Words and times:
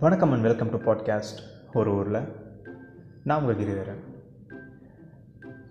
வணக்கம் 0.00 0.32
and 0.32 0.42
welcome 0.42 0.70
to 0.70 0.76
podcast 0.76 1.40
ஒரு 1.74 1.92
ஊரில். 1.92 2.28
நான் 3.24 3.42
உங்கள் 3.42 3.56
கிரிவரன். 3.56 4.00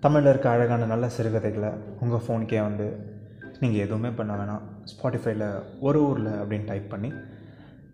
தமிழில் 0.00 0.28
இருக்க 0.28 0.50
அழகான 0.50 0.84
நல்ல 0.84 1.08
சிறுகதைகளை 1.08 1.68
உங்கள் 2.00 2.18
ஃபோனுக்கே 2.18 2.60
வந்து 2.62 3.16
நீங்கள் 3.60 3.80
எதுவுமே 3.80 4.10
பண்ண 4.10 4.34
வேணாம். 4.34 4.60
ஸ்பாட்டிஃபைல 4.84 5.62
ஒரு 5.80 6.02
ஊரில் 6.02 6.26
அப்படின்னு 6.26 6.66
டைப் 6.66 6.90
பண்ணி 6.90 7.12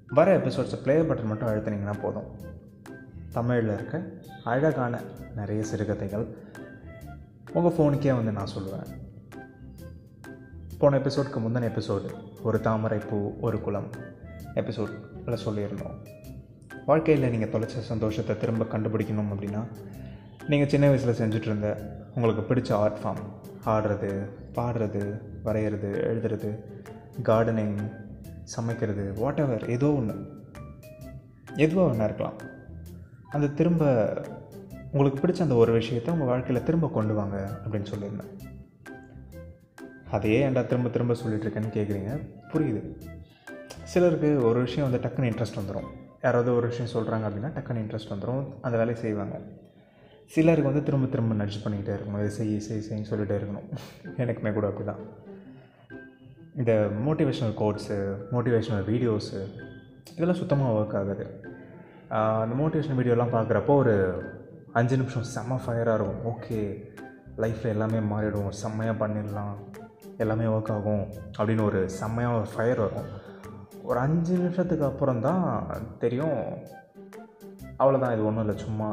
வர 0.08 0.36
எபிசோட்ஸை 0.38 0.82
ப்ளே 0.82 1.00
பட்டன் 1.00 1.24
மட்டும் 1.24 1.48
அழுத்தினீங்கன்னா 1.48 2.00
போதும். 2.02 2.26
தமிழில் 3.30 3.74
இருக்க 3.74 4.02
அழகான 4.44 5.00
நிறைய 5.36 5.62
சிறுகதைகள் 5.62 6.26
உங்கள் 7.52 7.72
ஃபோனுக்கே 7.72 8.14
வந்து 8.14 8.32
நான் 8.32 8.48
சொல்லுவேன். 8.58 8.86
போன 10.78 10.98
எபிசோடுக்கு 10.98 11.38
முந்தின 11.38 11.70
எபிசோடு 11.70 12.10
ஒரு 12.42 12.60
தாமரை 12.60 12.98
பூ 13.10 13.32
ஒரு 13.40 13.60
குளம் 13.60 13.90
எபிசோடில் 14.54 14.98
சொல்லியிருந்தோம். 15.26 16.18
வாழ்க்கையில் 16.86 17.30
நீங்கள் 17.30 17.52
தொலைச்ச 17.52 17.78
சந்தோஷத்தை 17.78 18.38
திரும்ப 18.38 18.64
கண்டுபிடிக்கணும் 18.64 19.30
அப்படின்னா 19.32 19.62
நீங்கள் 20.48 20.68
சின்ன 20.68 20.88
வயசில் 20.88 21.18
செஞ்சுட்ருந்த 21.20 21.68
உங்களுக்கு 22.14 22.42
பிடிச்ச 22.48 22.72
ஆர்ட் 22.72 23.00
ஃபார்ம் 23.02 23.24
ஆடுறது 23.64 24.10
பாடுறது 24.54 25.02
வரைகிறது 25.44 25.90
எழுதுறது 26.10 26.50
கார்டனிங் 27.22 27.76
சமைக்கிறது 28.56 29.12
வாட் 29.12 29.38
எவர் 29.38 29.68
ஏதோ 29.68 29.88
ஒன்று 29.92 30.14
எதுவாக 31.54 31.90
ஒன்றா 31.90 32.04
இருக்கலாம். 32.04 32.38
அந்த 33.28 33.46
திரும்ப 33.46 33.84
உங்களுக்கு 34.92 35.26
பிடிச்ச 35.26 35.40
அந்த 35.40 35.54
ஒரு 35.54 35.72
விஷயத்தை 35.72 36.14
உங்கள் 36.14 36.28
வாழ்க்கையில் 36.28 36.64
திரும்ப 36.64 36.88
கொண்டு 36.88 37.14
வாங்க 37.14 37.36
அப்படின்னு 37.64 37.90
சொல்லியிருந்தேன். 37.92 38.32
அதையே 40.10 40.48
ஏன்டா 40.48 40.66
திரும்ப 40.66 40.88
திரும்ப 40.88 41.14
சொல்லிகிட்ருக்கேன்னு 41.14 41.76
கேட்குறீங்க 41.78 42.12
புரியுது. 42.52 42.82
சிலருக்கு 43.82 44.44
ஒரு 44.44 44.60
விஷயம் 44.60 44.90
வந்து 44.90 45.08
டக்குன்னு 45.08 45.30
இன்ட்ரெஸ்ட் 45.30 45.60
வந்துடும் 45.60 45.90
யாராவது 46.24 46.50
ஒரு 46.58 46.66
விஷயம் 46.70 46.92
சொல்கிறாங்க 46.94 47.24
அப்படின்னா 47.28 47.50
டக்குன்னு 47.56 47.82
இன்ட்ரெஸ்ட் 47.84 48.12
வந்துடும் 48.12 48.44
அந்த 48.66 48.74
வேலையை 48.80 48.96
செய்வாங்க. 49.04 49.36
சிலருக்கு 50.34 50.70
வந்து 50.70 50.86
திரும்ப 50.86 51.06
திரும்ப 51.12 51.36
நட்ஜ் 51.42 51.62
பண்ணிக்கிட்டே 51.62 51.94
இருக்கணும். 51.96 52.20
இதை 52.22 52.32
செய் 52.38 52.64
செய் 52.66 52.84
செய்ன்னு 52.88 53.10
சொல்லிகிட்டே 53.10 53.36
இருக்கணும். 53.38 53.68
எனக்குமே 54.22 54.50
கூட 54.56 54.66
அப்படி 54.70 54.86
தான் 54.90 55.02
இந்த 56.60 56.72
மோட்டிவேஷ்னல் 57.06 57.54
கோட்ஸு 57.60 57.96
மோட்டிவேஷ்னல் 58.34 58.84
வீடியோஸு 58.90 59.40
இதெல்லாம் 60.16 60.40
சுத்தமாக 60.40 60.76
ஒர்க் 60.78 60.96
ஆகுது. 61.00 61.26
அந்த 62.42 62.54
மோட்டிவேஷன் 62.60 62.98
வீடியோலாம் 63.00 63.34
பார்க்குறப்போ 63.36 63.74
ஒரு 63.82 63.94
அஞ்சு 64.78 64.94
நிமிஷம் 65.00 65.26
செம்ம 65.34 65.58
ஃபயராக 65.64 65.96
இருக்கும். 65.98 66.20
ஓகே 66.32 66.58
லைஃப்பில் 67.42 67.74
எல்லாமே 67.74 68.00
மாறிடும். 68.12 68.50
செம்மையாக 68.62 68.96
பண்ணிடலாம். 69.02 69.54
எல்லாமே 70.24 70.46
ஒர்க் 70.54 70.72
ஆகும் 70.76 71.04
அப்படின்னு 71.38 71.64
ஒரு 71.70 71.80
செம்மையாக 71.98 72.38
ஒரு 72.38 72.48
ஃபயர் 72.54 72.82
வரும். 72.84 73.10
ஒரு 73.90 73.98
அஞ்சு 74.04 74.32
நிமிஷத்துக்கு 74.40 74.84
அப்புறம் 74.90 75.22
தான் 75.26 75.44
தெரியும். 76.02 76.40
அவ்வளோதான் 77.82 78.14
இது 78.14 78.26
ஒன்றும் 78.28 78.44
இல்லை 78.44 78.56
சும்மா 78.64 78.88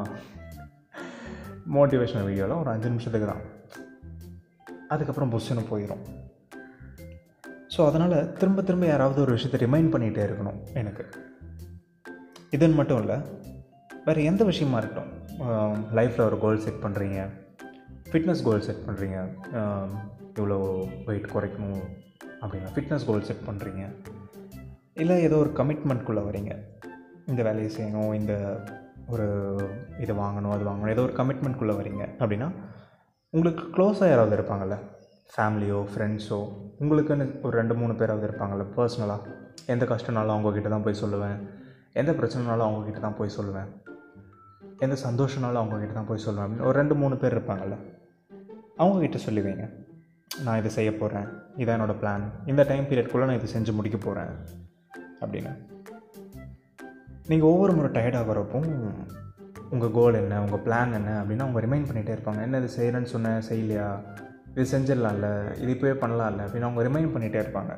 மோட்டிவேஷனல் 1.76 2.26
வீடியோவில் 2.28 2.60
ஒரு 2.62 2.70
அஞ்சு 2.74 2.88
நிமிஷத்துக்கு 2.92 3.28
தான் 3.30 3.44
அதுக்கப்புறம் 4.94 5.32
புஷ்ஷுன்னு 5.34 5.64
போயிடும் 5.70 6.04
ஸோ 7.74 7.80
அதனால் 7.88 8.16
திரும்ப 8.40 8.62
திரும்ப 8.68 8.84
யாராவது 8.90 9.18
ஒரு 9.24 9.32
விஷயத்தை 9.36 9.58
ரிமைண்ட் 9.64 9.92
பண்ணிகிட்டே 9.94 10.22
இருக்கணும் 10.28 10.60
எனக்கு. 10.80 11.04
இதுன்னு 12.56 12.78
மட்டும் 12.80 13.00
இல்லை 13.02 13.16
வேறு 14.06 14.20
எந்த 14.30 14.42
விஷயமா 14.50 14.78
இருக்கட்டும். 14.80 15.10
லைஃப்பில் 15.98 16.26
ஒரு 16.28 16.38
கோல் 16.44 16.62
செட் 16.66 16.82
பண்ணுறீங்க 16.84 17.18
ஃபிட்னஸ் 18.10 18.44
கோல் 18.46 18.66
செட் 18.68 18.84
பண்ணுறீங்க 18.86 19.18
இவ்வளோ 20.38 20.58
வெயிட் 21.08 21.32
குறைக்கணும் 21.34 21.82
அப்படின்னா 22.42 22.70
ஃபிட்னஸ் 22.76 23.06
கோல் 23.10 23.26
செட் 23.28 23.46
பண்ணுறீங்க 23.48 23.82
இல்லை 24.98 25.22
ஏதோ 25.22 25.36
ஒரு 25.36 25.50
கமிட்மெண்ட்குள்ளே 25.56 26.22
வரீங்க. 26.28 26.52
இந்த 27.26 27.42
வேலையை 27.42 27.70
செய்யணும் 27.76 28.14
இந்த 28.14 28.32
ஒரு 29.08 29.26
இது 29.98 30.12
வாங்கணும் 30.14 30.50
அது 30.50 30.64
வாங்கணும் 30.64 30.88
ஏதோ 30.88 31.02
ஒரு 31.02 31.12
கமிட்மெண்ட்குள்ளே 31.12 31.74
வரீங்க 31.80 32.02
அப்படின்னா 32.18 32.48
உங்களுக்கு 33.30 33.64
க்ளோஸாக 33.76 34.08
யாராவது 34.08 34.36
இருப்பாங்கள்ல 34.36 34.76
ஃபேமிலியோ 35.32 35.78
ஃப்ரெண்ட்ஸோ 35.92 36.38
உங்களுக்குன்னு 36.80 37.40
ஒரு 37.42 37.54
ரெண்டு 37.56 37.74
மூணு 37.74 37.94
பேராவது 37.94 38.26
இருப்பாங்கள்ல 38.28 38.64
பர்சனலாக 38.76 39.34
எந்த 39.66 39.84
கஷ்டனாலும் 39.84 40.34
அவங்கக்கிட்ட 40.36 40.68
தான் 40.68 40.82
போய் 40.82 41.00
சொல்லுவேன். 41.02 41.38
எந்த 41.92 42.12
பிரச்சனைனாலும் 42.12 42.66
அவங்கக்கிட்ட 42.68 43.00
தான் 43.00 43.18
போய் 43.18 43.36
சொல்லுவேன். 43.38 43.68
எந்த 44.78 44.96
சந்தோஷனாலும் 45.06 45.60
அவங்கக்கிட்ட 45.62 45.92
தான் 45.92 46.06
போய் 46.06 46.24
சொல்லுவேன் 46.26 46.44
அப்படின்னு 46.44 46.68
ஒரு 46.70 46.78
ரெண்டு 46.78 46.94
மூணு 46.94 47.16
பேர் 47.16 47.34
இருப்பாங்கள்ல 47.36 47.76
அவங்கக்கிட்ட 48.78 49.20
சொல்லுவீங்க 49.26 49.64
நான் 50.44 50.58
இதை 50.58 50.70
செய்ய 50.70 50.90
போகிறேன் 50.92 51.28
இதான் 51.56 51.76
என்னோடய 51.76 52.00
பிளான் 52.02 52.24
இந்த 52.46 52.62
டைம் 52.62 52.88
பீரியட்குள்ளே 52.90 53.28
நான் 53.28 53.38
இதை 53.40 53.48
செஞ்சு 53.54 53.72
முடிக்க 53.72 53.98
போகிறேன் 53.98 54.32
அப்படின்னு. 55.22 55.52
நீங்கள் 57.30 57.50
ஒவ்வொரு 57.52 57.72
முறை 57.72 57.90
டயர்டாக 57.96 58.28
வரப்போ 58.30 58.58
உங்கள் 59.70 59.92
கோல் 59.96 60.18
என்ன 60.20 60.40
உங்கள் 60.44 60.62
பிளான் 60.66 60.94
என்ன 60.98 61.10
அப்படின்னு 61.22 61.44
அவங்க 61.46 61.60
ரிமைண்ட் 61.64 61.88
பண்ணிகிட்டே 61.88 62.14
இருப்பாங்க. 62.16 62.40
என்ன 62.46 62.60
இது 62.62 62.70
செய்கிறேன்னு 62.78 63.10
சொன்னேன் 63.14 63.46
செய்யலையா? 63.48 63.88
இது 64.54 64.64
செஞ்சிடலாம்ல 64.72 65.28
இது 65.62 65.70
இப்போவே 65.74 65.94
பண்ணலாம்ல 66.02 66.44
அப்படின்னு 66.46 66.68
அவங்க 66.68 66.84
ரிமைண்ட் 66.88 67.12
பண்ணிகிட்டே 67.14 67.40
இருப்பாங்க. 67.44 67.74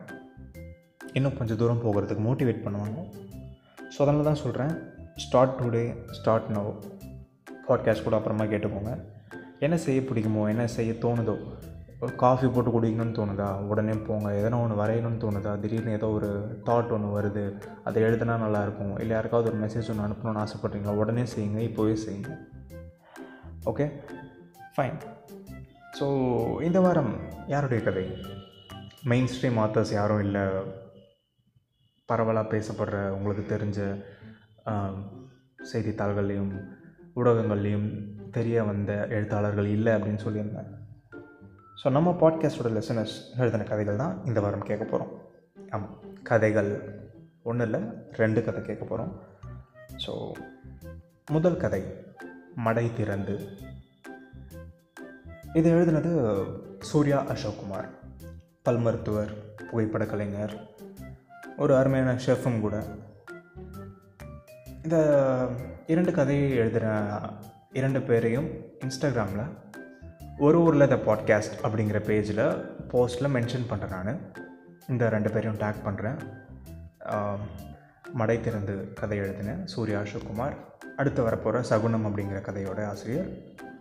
இன்னும் 1.12 1.36
கொஞ்சம் 1.38 1.60
தூரம் 1.62 1.82
போகிறதுக்கு 1.84 2.24
மோட்டிவேட் 2.28 2.64
பண்ணுவாங்க. 2.66 2.98
ஸோ 3.92 3.98
அதனால 4.04 4.24
தான் 4.28 4.42
சொல்கிறேன் 4.44 4.72
start 5.24 5.56
today 5.60 5.84
start 6.18 6.50
now 6.56 6.70
podcast 7.68 8.06
கூட 8.06 8.16
அப்புறமா 8.18 8.44
கேட்டுக்கோங்க. 8.52 8.92
என்ன 9.66 9.76
செய்ய 9.86 10.00
பிடிக்குமோ 10.00 10.42
என்ன 10.48 10.66
செய்ய 10.76 10.92
தோணுதோ 11.04 11.34
ஒரு 12.04 12.12
காஃபி 12.22 12.46
போட்டு 12.46 12.70
குடிக்கணும்னு 12.74 13.16
தோணுதா? 13.18 13.48
உடனே 13.70 13.94
போங்க. 14.06 14.28
எதனா 14.40 14.58
ஒன்று 14.64 14.80
வரையணும்னு 14.82 15.22
தோணுதா? 15.24 15.52
திடீர்னு 15.62 15.96
ஏதோ 15.98 16.08
ஒரு 16.18 16.28
தாட் 16.68 16.92
ஒன்று 16.96 17.08
வருது. 17.16 17.44
அதை 17.88 18.02
எழுதுனா 18.02 18.36
நல்லாயிருக்கும். 18.44 18.92
இல்லை 19.02 19.14
யாருக்காவது 19.16 19.50
ஒரு 19.50 19.58
மெசேஜ் 19.64 19.90
ஒன்று 19.92 20.06
அனுப்பணும்னு 20.06 20.42
ஆசைப்பட்றீங்களா? 20.44 20.94
உடனே 21.02 21.24
செய்யுங்க. 21.34 21.60
இப்போவே 21.68 21.96
செய்யுங்க. 22.06 22.30
ஓகே 23.72 23.86
ஃபைன் 24.76 24.98
ஸோ 25.98 26.06
இந்த 26.66 26.78
வாரம் 26.80 27.12
யாருடைய 27.52 27.80
கதை? 27.84 28.04
மெயின் 29.12 29.30
ஸ்ட்ரீம் 29.32 29.58
ஆத்தர்ஸ் 29.64 29.92
யாரும் 29.98 30.22
இல்லை. 30.26 30.44
பரவலாக 32.08 32.50
பேசப்படுற 32.52 32.98
உங்களுக்கு 33.16 33.44
தெரிஞ்ச 33.54 33.80
செய்தித்தாள்கள்லேயும் 35.72 36.52
ஊடகங்கள்லேயும் 37.20 37.88
தெரிய 38.36 38.62
வந்த 38.70 38.92
எழுத்தாளர்கள் 39.16 39.68
இல்லை 39.76 39.92
அப்படின்னு 39.96 40.24
சொல்லியிருந்தேன். 40.26 40.70
ஸோ 41.82 41.90
நம்ம 41.90 42.10
பாட்காஸ்டோட 42.10 42.70
லெசனர்ஸ் 42.70 43.14
எழுதின 43.38 43.62
கதைகள் 43.62 43.96
தான் 43.96 44.26
இந்த 44.26 44.40
வாரம் 44.40 44.62
கேட்க 44.62 44.84
போகிறோம் 44.84 45.20
ஆமாம் 45.70 45.98
கதைகள் 46.22 47.00
ஒன்றும் 47.42 47.72
இல்லை 47.72 47.88
ரெண்டு 48.12 48.44
கதை 48.44 48.62
கேட்க 48.62 48.84
போகிறோம் 48.84 49.20
ஸோ 50.06 50.32
முதல் 51.30 51.56
கதை 51.56 51.82
மடை 52.54 52.90
திறந்து. 52.96 53.48
இது 55.52 55.72
எழுதினது 55.72 56.12
சூர்யா 56.80 57.22
அசோக்குமார் 57.22 57.88
பல் 58.62 58.78
மருத்துவர் 58.78 59.56
புகைப்பட 59.56 60.06
கலைஞர் 60.06 60.54
ஒரு 61.56 61.76
அருமையான 61.76 62.18
ஷெஃபும் 62.26 62.60
கூட. 62.60 62.84
இந்த 64.82 64.96
இரண்டு 65.86 66.12
கதையை 66.12 66.50
எழுதுகிற 66.50 67.10
இரண்டு 67.72 68.02
பேரையும் 68.02 68.48
இன்ஸ்டாகிராமில் 68.84 69.50
ஒரு 70.46 70.58
ஊரில் 70.62 70.88
த 70.88 70.96
பாட்காஸ்ட் 71.06 71.56
அப்படிங்கிற 71.62 71.98
பேஜில் 72.06 72.42
போஸ்ட்டில் 72.92 73.32
மென்ஷன் 73.34 73.66
பண்ணுறேன் 73.70 73.92
நான். 73.96 74.20
இந்த 74.88 75.08
ரெண்டு 75.08 75.30
பேரையும் 75.30 75.58
டேக் 75.58 75.80
பண்ணுறேன் 75.86 76.18
மடை 78.12 78.40
திறந்து 78.40 78.92
கதை 79.00 79.18
எழுதினேன் 79.18 79.60
சூர்யா 79.66 80.00
அசோக்குமார் 80.00 80.56
அடுத்து 80.96 81.26
வரப்போகிற 81.26 81.60
சகுனம் 81.60 82.06
அப்படிங்கிற 82.06 82.40
கதையோட 82.48 82.86
ஆசிரியர் 82.86 83.28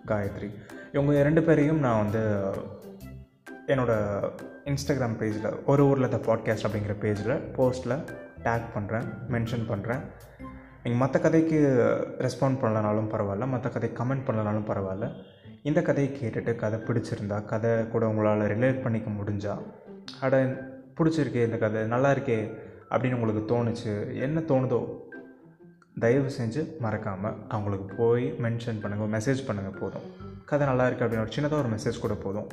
காயத்ரி. 0.06 0.50
இவங்க 0.94 1.20
இரண்டு 1.20 1.44
பேரையும் 1.44 1.80
நான் 1.80 2.02
வந்து 2.04 2.22
என்னோடய 3.68 4.30
இன்ஸ்டாகிராம் 4.66 5.18
பேஜில் 5.22 5.50
ஒரு 5.66 5.86
ஊரில் 5.88 6.14
த 6.16 6.22
பாட்காஸ்ட் 6.30 6.68
அப்படிங்கிற 6.68 6.96
பேஜில் 7.06 7.36
போஸ்ட்டில் 7.58 7.98
டேக் 8.44 8.70
பண்ணுறேன் 8.76 9.10
மென்ஷன் 9.30 9.68
பண்ணுறேன் 9.72 10.04
நீங்கள் 10.84 11.02
மற்ற 11.04 11.20
கதைக்கு 11.20 11.60
ரெஸ்பாண்ட் 12.20 12.62
பண்ணலனாலும் 12.62 13.12
பரவாயில்ல 13.16 13.48
மற்ற 13.48 13.70
கதை 13.70 13.90
கமெண்ட் 14.00 14.28
பண்ணலனாலும் 14.28 14.70
பரவாயில்ல. 14.70 15.08
இந்த 15.68 15.80
கதையை 15.82 16.10
கேட்டுட்டு 16.18 16.52
கதை 16.56 16.78
பிடிச்சிருந்தா 16.88 17.38
கதை 17.52 17.72
கூட 17.94 18.04
உங்களால் 18.10 18.44
ரிலேட் 18.52 18.82
பண்ணிக்க 18.84 19.10
முடிஞ்சா? 19.10 19.54
அட 20.26 20.38
பிடிச்சிருக்கே 20.98 21.42
இந்த 21.48 21.58
கதை 21.64 21.82
நல்லா 21.94 22.10
இருக்கே 22.16 22.38
அப்படின்னு 22.92 23.18
உங்களுக்கு 23.18 23.44
தோணுச்சு 23.52 23.94
என்ன 24.26 24.44
தோணுதோ 24.52 24.80
தயவு 26.04 26.30
செஞ்சு 26.38 26.62
மறக்காமல் 26.86 27.38
அவங்களுக்கு 27.56 27.88
போய் 28.02 28.26
மென்ஷன் 28.46 28.82
பண்ணுங்கள் 28.84 29.14
மெசேஜ் 29.16 29.46
பண்ணுங்கள் 29.50 29.78
போதும். 29.82 30.08
கதை 30.52 30.68
நல்லா 30.68 30.88
இருக்குது 30.88 31.06
அப்படின்னு 31.08 31.26
ஒரு 31.26 31.36
சின்னதாக 31.38 31.64
ஒரு 31.64 31.72
மெசேஜ் 31.76 32.04
கூட 32.06 32.18
போதும். 32.26 32.50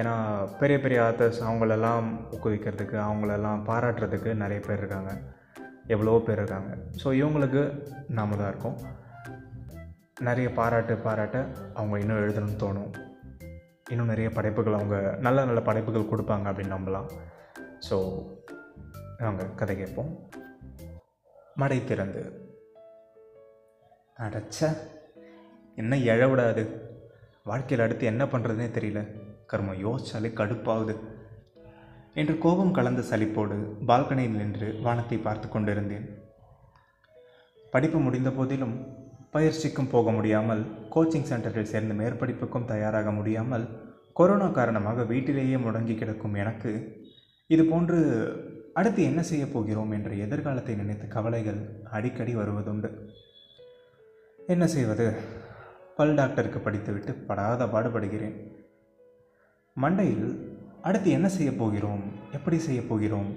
ஏன்னா 0.00 0.14
பெரிய 0.60 0.78
பெரிய 0.84 1.00
ஆத்தர்ஸ் 1.08 1.42
அவங்களெல்லாம் 1.48 2.06
ஊக்குவிக்கிறதுக்கு 2.34 2.96
அவங்களெல்லாம் 3.08 3.64
பாராட்டுறதுக்கு 3.70 4.32
நிறைய 4.44 4.60
பேர் 4.68 4.82
இருக்காங்க 4.84 5.12
எவ்வளோ 5.94 6.18
பேர் 6.26 6.40
இருக்காங்க. 6.42 6.70
ஸோ 7.02 7.08
இவங்களுக்கு 7.22 7.62
நாம 8.18 8.36
தான் 8.36 8.50
இருக்கோம். 8.54 8.78
நிறைய 10.26 10.52
பாராட்டு 10.52 10.94
பாராட்ட 10.96 11.38
அவங்க 11.74 11.98
இன்னும் 11.98 12.20
எழுதணும்னு 12.22 12.62
தோணும். 12.62 12.92
இன்னும் 13.90 14.10
நிறைய 14.12 14.30
படைப்புகள் 14.30 14.76
அவங்க 14.78 14.96
நல்ல 15.26 15.44
நல்ல 15.44 15.60
படைப்புகள் 15.60 16.10
கொடுப்பாங்க 16.10 16.46
அப்படின்னு 16.50 16.76
நம்பலாம். 16.76 17.08
ஸோ 17.88 17.96
நாங்கள் 19.18 19.54
கதை 19.54 19.76
கேட்போம். 19.76 20.10
மடை 21.54 21.78
திறந்து. 21.84 22.22
அடைச்ச 24.26 24.68
என்ன 25.74 25.96
எழ 26.12 26.22
விடாது 26.30 26.64
வாழ்க்கையில் 27.50 27.84
அடுத்து 27.86 28.06
என்ன 28.12 28.24
பண்ணுறதுனே 28.24 28.68
தெரியல. 28.76 29.00
கர்மம் 29.52 29.82
யோசிச்சாலே 29.86 30.30
கடுப்பாகுது. 30.40 30.96
என்று 32.20 32.34
கோபம் 32.38 32.76
கலந்த 32.78 33.02
சலிப்போடு 33.10 33.56
பால்கனியில் 33.88 34.40
நின்று 34.42 34.68
வானத்தை 34.86 35.18
பார்த்து 35.18 35.48
கொண்டிருந்தேன். 35.48 36.06
படிப்பு 37.70 37.98
முடிந்த 37.98 38.30
போதிலும் 38.30 38.76
பயிற்சிக்கும் 39.30 39.90
போக 39.90 40.10
முடியாமல் 40.10 40.62
கோச்சிங் 40.94 41.28
சென்டரில் 41.30 41.70
சேர்ந்து 41.72 41.94
மேற்படிப்புக்கும் 41.94 42.64
தயாராக 42.64 43.12
முடியாமல் 43.12 43.68
கொரோனா 44.12 44.46
காரணமாக 44.48 45.02
வீட்டிலேயே 45.02 45.56
முடங்கி 45.56 45.94
கிடக்கும் 45.94 46.34
எனக்கு 46.34 46.70
இது 47.46 47.64
போன்று 47.64 47.98
அடுத்து 48.74 49.02
என்ன 49.02 49.22
செய்ய 49.22 49.46
போகிறோம் 49.46 49.90
என்ற 49.90 50.10
எதிர்காலத்தை 50.14 50.74
நினைத்து 50.74 51.08
கவலைகள் 51.08 51.60
அடிக்கடி 51.90 52.36
வருவதுண்டு. 52.36 52.88
என்ன 54.46 54.66
செய்வது? 54.66 55.06
பல் 55.96 56.14
டாக்டருக்கு 56.14 56.58
படித்துவிட்டு 56.58 57.14
படாத 57.14 57.66
பாடுபடுகிறேன். 57.66 58.36
மண்டையில் 59.80 60.28
அடுத்து 60.82 61.10
என்ன 61.10 61.28
செய்ய 61.28 61.52
போகிறோம்? 61.52 62.02
எப்படி 62.32 62.58
செய்ய 62.58 62.82
போகிறோம்? 62.82 63.30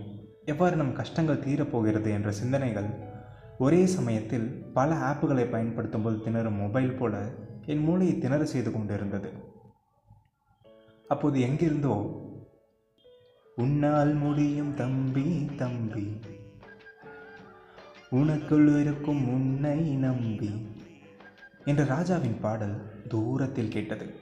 எவ்வாறு 0.45 0.75
நம் 0.75 0.93
கஷ்டங்கள் 0.93 1.43
தீரப்போகிறது 1.47 2.09
என்ற 2.11 2.31
சிந்தனைகள் 2.31 2.89
ஒரே 3.61 3.85
சமயத்தில் 3.85 4.45
பல 4.73 4.93
ஆப்புகளை 4.95 5.51
பயன்படுத்தும் 5.51 6.01
போது 6.01 6.21
திணறும் 6.23 6.59
மொபைல் 6.59 6.93
போல 6.93 7.29
என் 7.65 7.83
மூளையை 7.83 8.17
திணற 8.17 8.45
செய்து 8.45 8.71
கொண்டிருந்தது. 8.71 9.29
அப்போது 11.07 11.41
எங்கிருந்தோ 11.41 11.95
உன்னால் 13.55 14.13
முடியும் 14.13 14.73
தம்பி 14.73 15.49
தம்பி. 15.57 16.19
உனக்குள் 18.11 18.79
இருக்கும் 18.79 19.21
உன்னை 19.27 19.79
நம்பி. 19.95 20.51
என்ற 21.65 21.83
ராஜாவின் 21.83 22.39
பாடல் 22.39 22.75
தூரத்தில் 23.07 23.71
கேட்டது. 23.71 24.15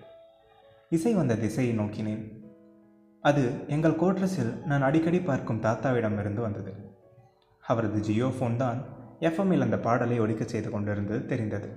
இசை 0.90 1.14
வந்த 1.14 1.36
திசையை 1.36 1.78
நோக்கினேன். 1.78 2.24
அது 3.22 3.68
எங்கள் 3.68 4.00
கோட்ரஸில் 4.04 4.64
நான் 4.66 4.82
அடிக்கடி 4.82 5.22
பார்க்கும் 5.22 5.62
தாத்தாவிடமிருந்து 5.62 6.42
வந்தது. 6.42 6.74
அவரது 7.62 8.00
ஜியோ 8.00 8.28
ஃபோன் 8.28 8.56
தான் 8.56 8.98
எஃப்எம்மில் 9.20 9.62
அந்த 9.62 9.78
பாடலை 9.80 10.20
ஒலிக்கச் 10.20 10.52
செய்து 10.54 10.70
கொண்டிருந்தது 10.70 11.26
தெரிந்தது. 11.26 11.70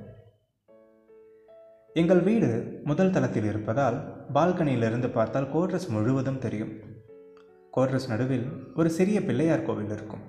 எங்கள் 1.94 2.22
வீடு 2.22 2.80
முதல் 2.84 3.10
தளத்தில் 3.10 3.44
இருப்பதால் 3.44 4.28
பால்கனியிலிருந்து 4.34 5.08
பார்த்தால் 5.08 5.48
கோட்ரஸ் 5.54 5.88
முழுவதும் 5.88 6.38
தெரியும். 6.38 6.70
கோட்ரஸ் 7.76 8.08
நடுவில் 8.08 8.46
ஒரு 8.74 8.90
சிறிய 8.90 9.22
பிள்ளையார் 9.22 9.62
கோவில் 9.62 9.90
இருக்கும். 9.90 10.22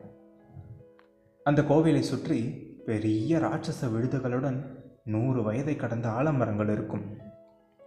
அந்த 1.43 1.61
கோவிலை 1.61 1.99
சுற்றி 1.99 2.39
பெரிய 2.85 3.37
ராட்சச 3.37 3.87
விழுதுகளுடன் 3.87 4.59
நூறு 5.03 5.43
வயதை 5.43 5.75
கடந்த 5.75 6.09
ஆலமரங்கள் 6.09 6.71
இருக்கும். 6.71 7.05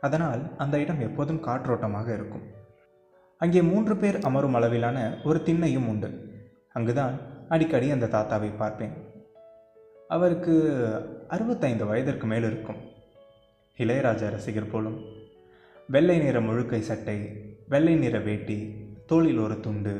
அதனால் 0.00 0.56
அந்த 0.56 0.78
இடம் 0.78 1.00
எப்போதும் 1.00 1.44
காற்றோட்டமாக 1.44 2.14
இருக்கும். 2.14 2.42
அங்கே 3.38 3.62
மூன்று 3.62 3.96
பேர் 3.96 4.18
அமரும் 4.18 4.54
அளவிலான 4.54 4.98
ஒரு 5.24 5.42
திண்ணையும் 5.42 5.88
உண்டு. 5.88 6.10
அங்குதான் 6.72 7.16
அடிக்கடி 7.48 7.90
அந்த 7.90 8.06
தாத்தாவை 8.06 8.50
பார்ப்பேன். 8.56 9.14
அவருக்கு 10.08 10.54
அறுபத்தைந்து 11.28 11.86
வயதிற்கு 11.86 12.26
மேல் 12.26 12.42
இருக்கும். 12.42 12.80
இளையராஜா 13.76 14.30
ரசிகர் 14.30 14.70
போலும். 14.70 15.04
வெள்ளை 15.88 16.18
நிற 16.18 16.40
முழுக்கை 16.40 16.78
சட்டை 16.78 17.18
வெள்ளை 17.68 17.94
நிற 17.94 18.18
வேட்டி 18.18 18.58
தோளில் 19.06 19.38
ஒரு 19.38 19.60
துண்டு 19.60 19.94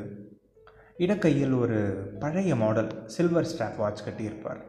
இடக்கையில் 0.99 1.59
ஒரு 1.59 1.79
பழைய 2.21 2.57
மாடல் 2.57 3.07
சில்வர் 3.07 3.49
ஸ்ட்ராப் 3.51 3.77
வாட்ச் 3.77 4.03
கட்டியிருப்பார். 4.03 4.63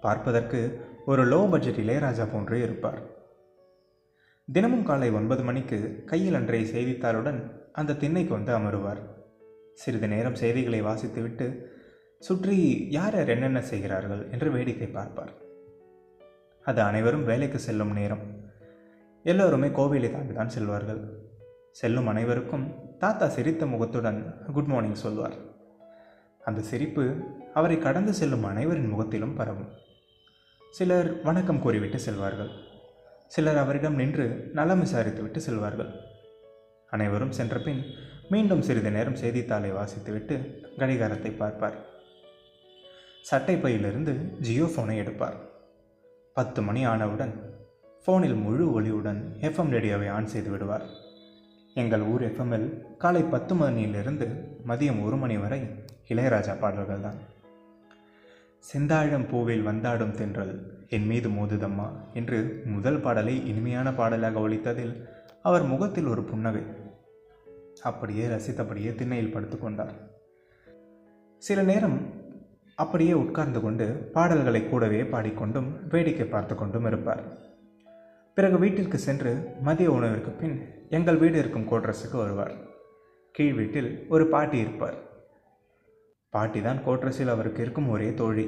பார்ப்பதற்கு 0.00 0.80
ஒரு 1.06 1.26
லோ 1.26 1.50
பட்ஜெட் 1.50 1.74
இளையராஜா 1.74 2.28
போன்றே 2.32 2.60
இருப்பார். 2.60 3.00
தினமும் 4.52 4.84
காலை 4.84 5.10
ஒன்பது 5.10 5.42
மணிக்கு 5.42 6.02
கையில் 6.06 6.34
அன்றைய 6.34 6.66
செய்தித்தாளுடன் 6.74 7.40
அந்த 7.72 7.94
திண்ணைக்கு 7.94 8.34
வந்து 8.34 8.58
அமருவார். 8.58 9.02
சிறிது 9.72 10.08
நேரம் 10.08 10.34
செய்திகளை 10.34 10.82
வாசித்துவிட்டு 10.82 11.76
சுற்றி 12.26 12.56
யார் 12.90 13.14
யார் 13.16 13.32
என்னென்ன 13.34 13.60
செய்கிறார்கள் 13.62 14.22
என்று 14.30 14.48
வேடிக்கை 14.50 14.86
பார்ப்பார். 14.86 15.32
அது 16.64 16.80
அனைவரும் 16.82 17.24
வேலைக்கு 17.24 17.58
செல்லும் 17.58 17.92
நேரம். 17.92 18.24
எல்லோருமே 19.24 19.68
கோவிலை 19.68 20.08
தாண்டி 20.12 20.34
தான் 20.34 20.54
செல்வார்கள். 20.56 21.00
செல்லும் 21.80 22.06
அனைவருக்கும் 22.06 22.64
தாத்தா 22.98 23.28
சிரித்த 23.28 23.66
முகத்துடன் 23.66 24.18
குட் 24.54 24.70
மார்னிங் 24.72 25.02
சொல்வார். 25.02 25.36
அந்த 26.48 26.60
சிரிப்பு 26.60 27.04
அவரை 27.54 27.78
கடந்து 27.78 28.12
செல்லும் 28.12 28.44
அனைவரின் 28.44 28.92
முகத்திலும் 28.92 29.34
பரவும். 29.34 29.70
சிலர் 30.74 31.08
வணக்கம் 31.22 31.60
கூறிவிட்டு 31.60 31.98
செல்வார்கள். 31.98 32.50
சிலர் 33.26 33.56
அவரிடம் 33.56 33.94
நின்று 33.94 34.26
நலம் 34.58 34.82
விசாரித்துவிட்டு 34.84 35.42
செல்வார்கள். 35.46 35.92
அனைவரும் 36.90 37.36
சென்ற 37.38 37.58
பின் 37.58 37.82
மீண்டும் 38.28 38.62
சிறிது 38.62 38.90
நேரம் 38.90 39.20
செய்தித்தாளை 39.22 39.70
வாசித்துவிட்டு 39.72 40.36
கடிகாரத்தை 40.78 41.32
பார்ப்பார். 41.42 41.78
சட்டை 43.20 43.56
பையிலிருந்து 43.56 44.12
ஜியோ 44.40 44.64
ஃபோனை 44.64 44.96
எடுப்பார். 44.96 45.36
பத்து 46.34 46.62
மணி 46.62 46.84
ஆனவுடன் 46.84 47.32
ஃபோனில் 48.06 48.42
முழு 48.42 48.80
ஒளியுடன் 48.80 49.20
எஃப்எம் 49.40 49.68
ரேடியோவை 49.68 50.08
ஆன் 50.08 50.26
செய்து 50.26 50.50
விடுவார். 50.50 50.82
எங்கள் 51.74 52.00
ஊர் 52.00 52.22
எஃப்எம்மில் 52.22 52.96
காலை 52.96 53.22
பத்து 53.22 53.54
மணியிலிருந்து 53.54 54.26
மதியம் 54.66 55.04
ஒரு 55.04 55.16
மணி 55.16 55.36
வரை 55.36 55.60
இளையராஜா 56.08 56.58
பாடல்கள் 56.58 57.00
தான் 57.00 57.18
செந்தாழம் 58.72 59.28
பூவில் 59.28 59.62
வந்தாடும் 59.62 60.10
தென்றல் 60.10 60.86
என் 60.88 61.06
மீது 61.06 61.28
மோதுதம்மா 61.28 61.90
என்று 62.14 62.62
முதல் 62.64 63.00
பாடலை 63.00 63.46
இனிமையான 63.46 63.92
பாடலாக 63.92 64.40
ஒழித்ததில் 64.40 65.08
அவர் 65.42 65.62
முகத்தில் 65.62 66.06
ஒரு 66.06 66.22
புன்னகை. 66.22 66.62
அப்படியே 67.82 68.26
ரசித்தபடியே 68.26 68.94
திண்ணையில் 68.94 69.34
படுத்துக்கொண்டார் 69.34 69.92
சில 71.38 71.62
நேரம் 71.62 72.17
அப்படியே 72.82 73.12
உட்கார்ந்து 73.20 73.60
கொண்டு 73.62 73.86
பாடல்களை 74.14 74.60
கூடவே 74.64 75.00
பாடிக்கொண்டும் 75.12 75.68
வேடிக்கை 75.92 76.26
பார்த்து 76.26 76.54
கொண்டும் 76.54 76.86
இருப்பார். 76.90 77.22
பிறகு 78.36 78.56
வீட்டிற்கு 78.62 78.98
சென்று 79.04 79.30
மதிய 79.66 79.88
உணவிற்கு 79.94 80.30
பின் 80.40 80.56
எங்கள் 80.96 81.18
வீடு 81.22 81.36
இருக்கும் 81.38 81.66
கோட்ரஸுக்கு 81.70 82.16
வருவார். 82.20 82.52
கீழ் 83.36 83.56
வீட்டில் 83.60 83.88
ஒரு 84.08 84.24
பாட்டி 84.34 84.58
இருப்பார். 84.58 84.98
பாட்டி 86.34 86.60
தான் 86.66 86.82
கோட்ரஸில் 86.86 87.32
அவருக்கு 87.34 87.62
இருக்கும் 87.62 87.88
ஒரே 87.94 88.10
தோழி. 88.20 88.46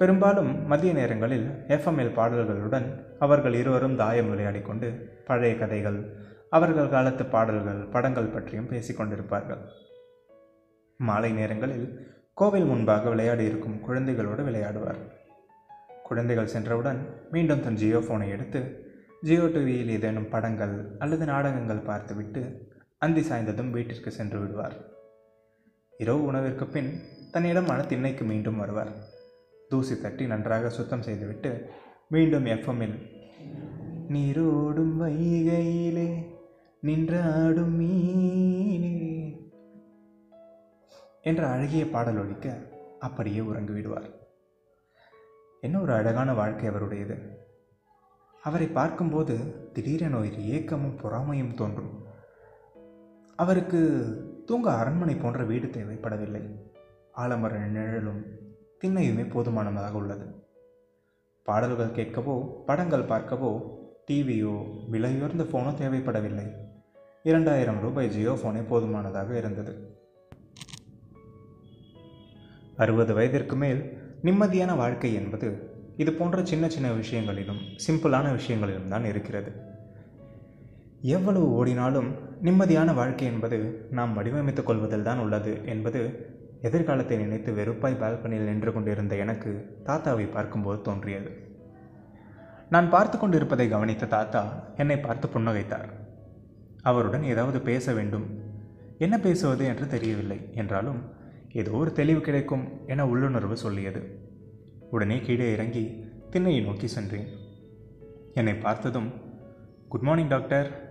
பெரும்பாலும் 0.00 0.52
மதிய 0.66 0.92
நேரங்களில் 0.98 1.46
எஃப்எம்எல் 1.76 2.16
பாடல்களுடன் 2.18 2.86
அவர்கள் 3.26 3.56
இருவரும் 3.60 3.96
தாயம் 4.02 4.30
விளையாடி 4.30 4.62
கொண்டு 4.68 4.90
பழைய 5.30 5.54
கதைகள் 5.62 5.98
அவர்கள் 6.58 6.92
காலத்து 6.94 7.24
பாடல்கள் 7.34 7.80
படங்கள் 7.94 8.34
பற்றியும் 8.36 8.70
பேசிக்கொண்டிருப்பார்கள். 8.74 9.64
மாலை 11.00 11.32
நேரங்களில் 11.40 11.88
கோவில் 12.38 12.64
முன்பாக 12.64 13.08
விளையாடி 13.08 13.44
இருக்கும் 13.44 13.80
குழந்தைகளோடு 13.86 14.42
விளையாடுவார். 14.48 14.98
குழந்தைகள் 16.02 16.50
சென்றவுடன் 16.52 17.00
மீண்டும் 17.30 17.62
தன் 17.62 17.74
ஜியோ 17.74 17.98
ஃபோனை 17.98 18.28
எடுத்து 18.28 18.60
ஜியோ 19.20 19.46
டிவியில் 19.46 19.88
ஏதேனும் 19.88 20.28
படங்கள் 20.28 20.96
அல்லது 20.98 21.24
நாடகங்கள் 21.24 21.86
பார்த்துவிட்டு 21.88 22.42
அந்தி 22.98 23.20
சாய்ந்ததும் 23.20 23.70
வீட்டிற்கு 23.70 24.10
சென்று 24.10 24.38
விடுவார். 24.40 24.76
இரவு 25.98 26.22
உணவிற்கு 26.24 26.66
பின் 26.66 26.90
தன்னிடமான 27.32 27.86
திண்ணைக்கு 27.86 28.24
மீண்டும் 28.24 28.56
வருவார். 28.56 28.92
தூசி 29.68 30.00
தட்டி 30.00 30.26
நன்றாக 30.26 30.68
சுத்தம் 30.68 31.02
செய்துவிட்டு 31.02 31.52
மீண்டும் 32.08 32.44
எஃப்எம்மில் 32.44 32.96
நீரோடும் 34.08 34.94
வைகையிலே 35.02 36.08
நின்றாடும் 36.82 37.76
மீனே 37.80 39.07
என்ற 41.28 41.42
அழகிய 41.54 41.84
பாடல் 41.94 42.18
ஒழிக்க 42.18 42.46
அப்படியே 43.06 43.40
உறங்கி 43.50 43.72
விடுவார் 43.72 44.10
என்ன 45.60 45.76
ஒரு 45.80 45.92
அழகான 45.92 46.34
வாழ்க்கை 46.34 46.66
அவருடையது. 46.68 47.16
அவரை 48.42 48.66
பார்க்கும்போது 48.68 49.34
திடீரென 49.72 50.18
ஒரு 50.18 50.44
ஏக்கமும் 50.56 50.98
பொறாமையும் 51.02 51.54
தோன்றும். 51.54 51.92
அவருக்கு 53.38 53.80
தூங்க 54.46 54.68
அரண்மனை 54.72 55.14
போன்ற 55.16 55.40
வீடு 55.44 55.66
தேவைப்படவில்லை. 55.66 56.42
ஆலமர 57.14 57.54
நிழலும் 57.66 58.22
திண்ணையுமே 58.80 59.24
போதுமானதாக 59.30 59.96
உள்ளது. 59.96 60.26
பாடல்கள் 61.46 61.96
கேட்கவோ 61.98 62.36
படங்கள் 62.66 63.10
பார்க்கவோ 63.12 63.52
டிவியோ 64.10 64.56
விலையுயர்ந்த 64.92 65.44
ஃபோனோ 65.50 65.72
தேவைப்படவில்லை. 65.80 66.48
இரண்டாயிரம் 67.22 67.80
ரூபாய் 67.80 68.12
ஜியோ 68.16 68.34
ஃபோனே 68.42 68.62
போதுமானதாக 68.68 69.36
இருந்தது. 69.36 69.74
அறுபது 72.82 73.12
வயதிற்கு 73.18 73.56
மேல் 73.62 73.80
நிம்மதியான 74.26 74.70
வாழ்க்கை 74.76 75.10
என்பது 75.20 75.48
இது 76.02 76.10
போன்ற 76.18 76.38
சின்ன 76.50 76.64
சின்ன 76.74 76.88
விஷயங்களிலும் 77.00 77.60
சிம்பிளான 77.84 78.26
விஷயங்களிலும் 78.36 78.90
தான் 78.92 79.06
இருக்கிறது. 79.10 79.50
எவ்வளவு 81.16 81.46
ஓடினாலும் 81.58 82.08
நிம்மதியான 82.46 82.94
வாழ்க்கை 83.00 83.26
என்பது 83.32 83.58
நாம் 83.98 84.14
வடிவமைத்துக் 84.18 84.68
கொள்வதில் 84.68 85.06
தான் 85.08 85.22
உள்ளது 85.24 85.52
என்பது 85.74 86.00
எதிர்காலத்தை 86.68 87.16
நினைத்து 87.16 87.50
வெறுப்பாய் 87.58 88.00
பால்கனியில் 88.00 88.48
நின்று 88.50 88.70
கொண்டிருந்த 88.72 89.14
எனக்கு 89.24 89.50
தாத்தாவை 89.88 90.26
பார்க்கும்போது 90.36 90.78
தோன்றியது. 90.88 91.30
நான் 92.74 92.90
பார்த்து 92.94 93.16
கொண்டிருப்பதை 93.18 93.66
கவனித்த 93.68 94.10
தாத்தா 94.16 94.42
என்னை 94.82 94.96
பார்த்து 94.98 95.26
புன்னகைத்தார். 95.34 95.88
அவருடன் 96.82 97.24
ஏதாவது 97.32 97.58
பேச 97.68 97.92
வேண்டும் 97.98 98.26
என்ன 99.04 99.14
பேசுவது 99.26 99.64
என்று 99.64 99.86
தெரியவில்லை 99.94 100.38
என்றாலும் 100.54 101.00
ஏதோ 101.52 101.70
ஒரு 101.70 101.92
தெளிவு 101.92 102.20
கிடைக்கும் 102.20 102.86
என 102.86 103.06
உள்ளுணர்வு 103.06 103.56
சொல்லியது. 103.56 104.18
உடனே 104.90 105.20
கீழே 105.20 105.52
இறங்கி 105.52 106.04
திண்ணையை 106.30 106.64
நோக்கி 106.64 106.86
சென்றேன். 106.86 107.26
என்னை 108.34 108.54
பார்த்ததும் 108.54 109.12
குட் 109.88 110.00
மார்னிங் 110.00 110.28
டாக்டர் 110.28 110.86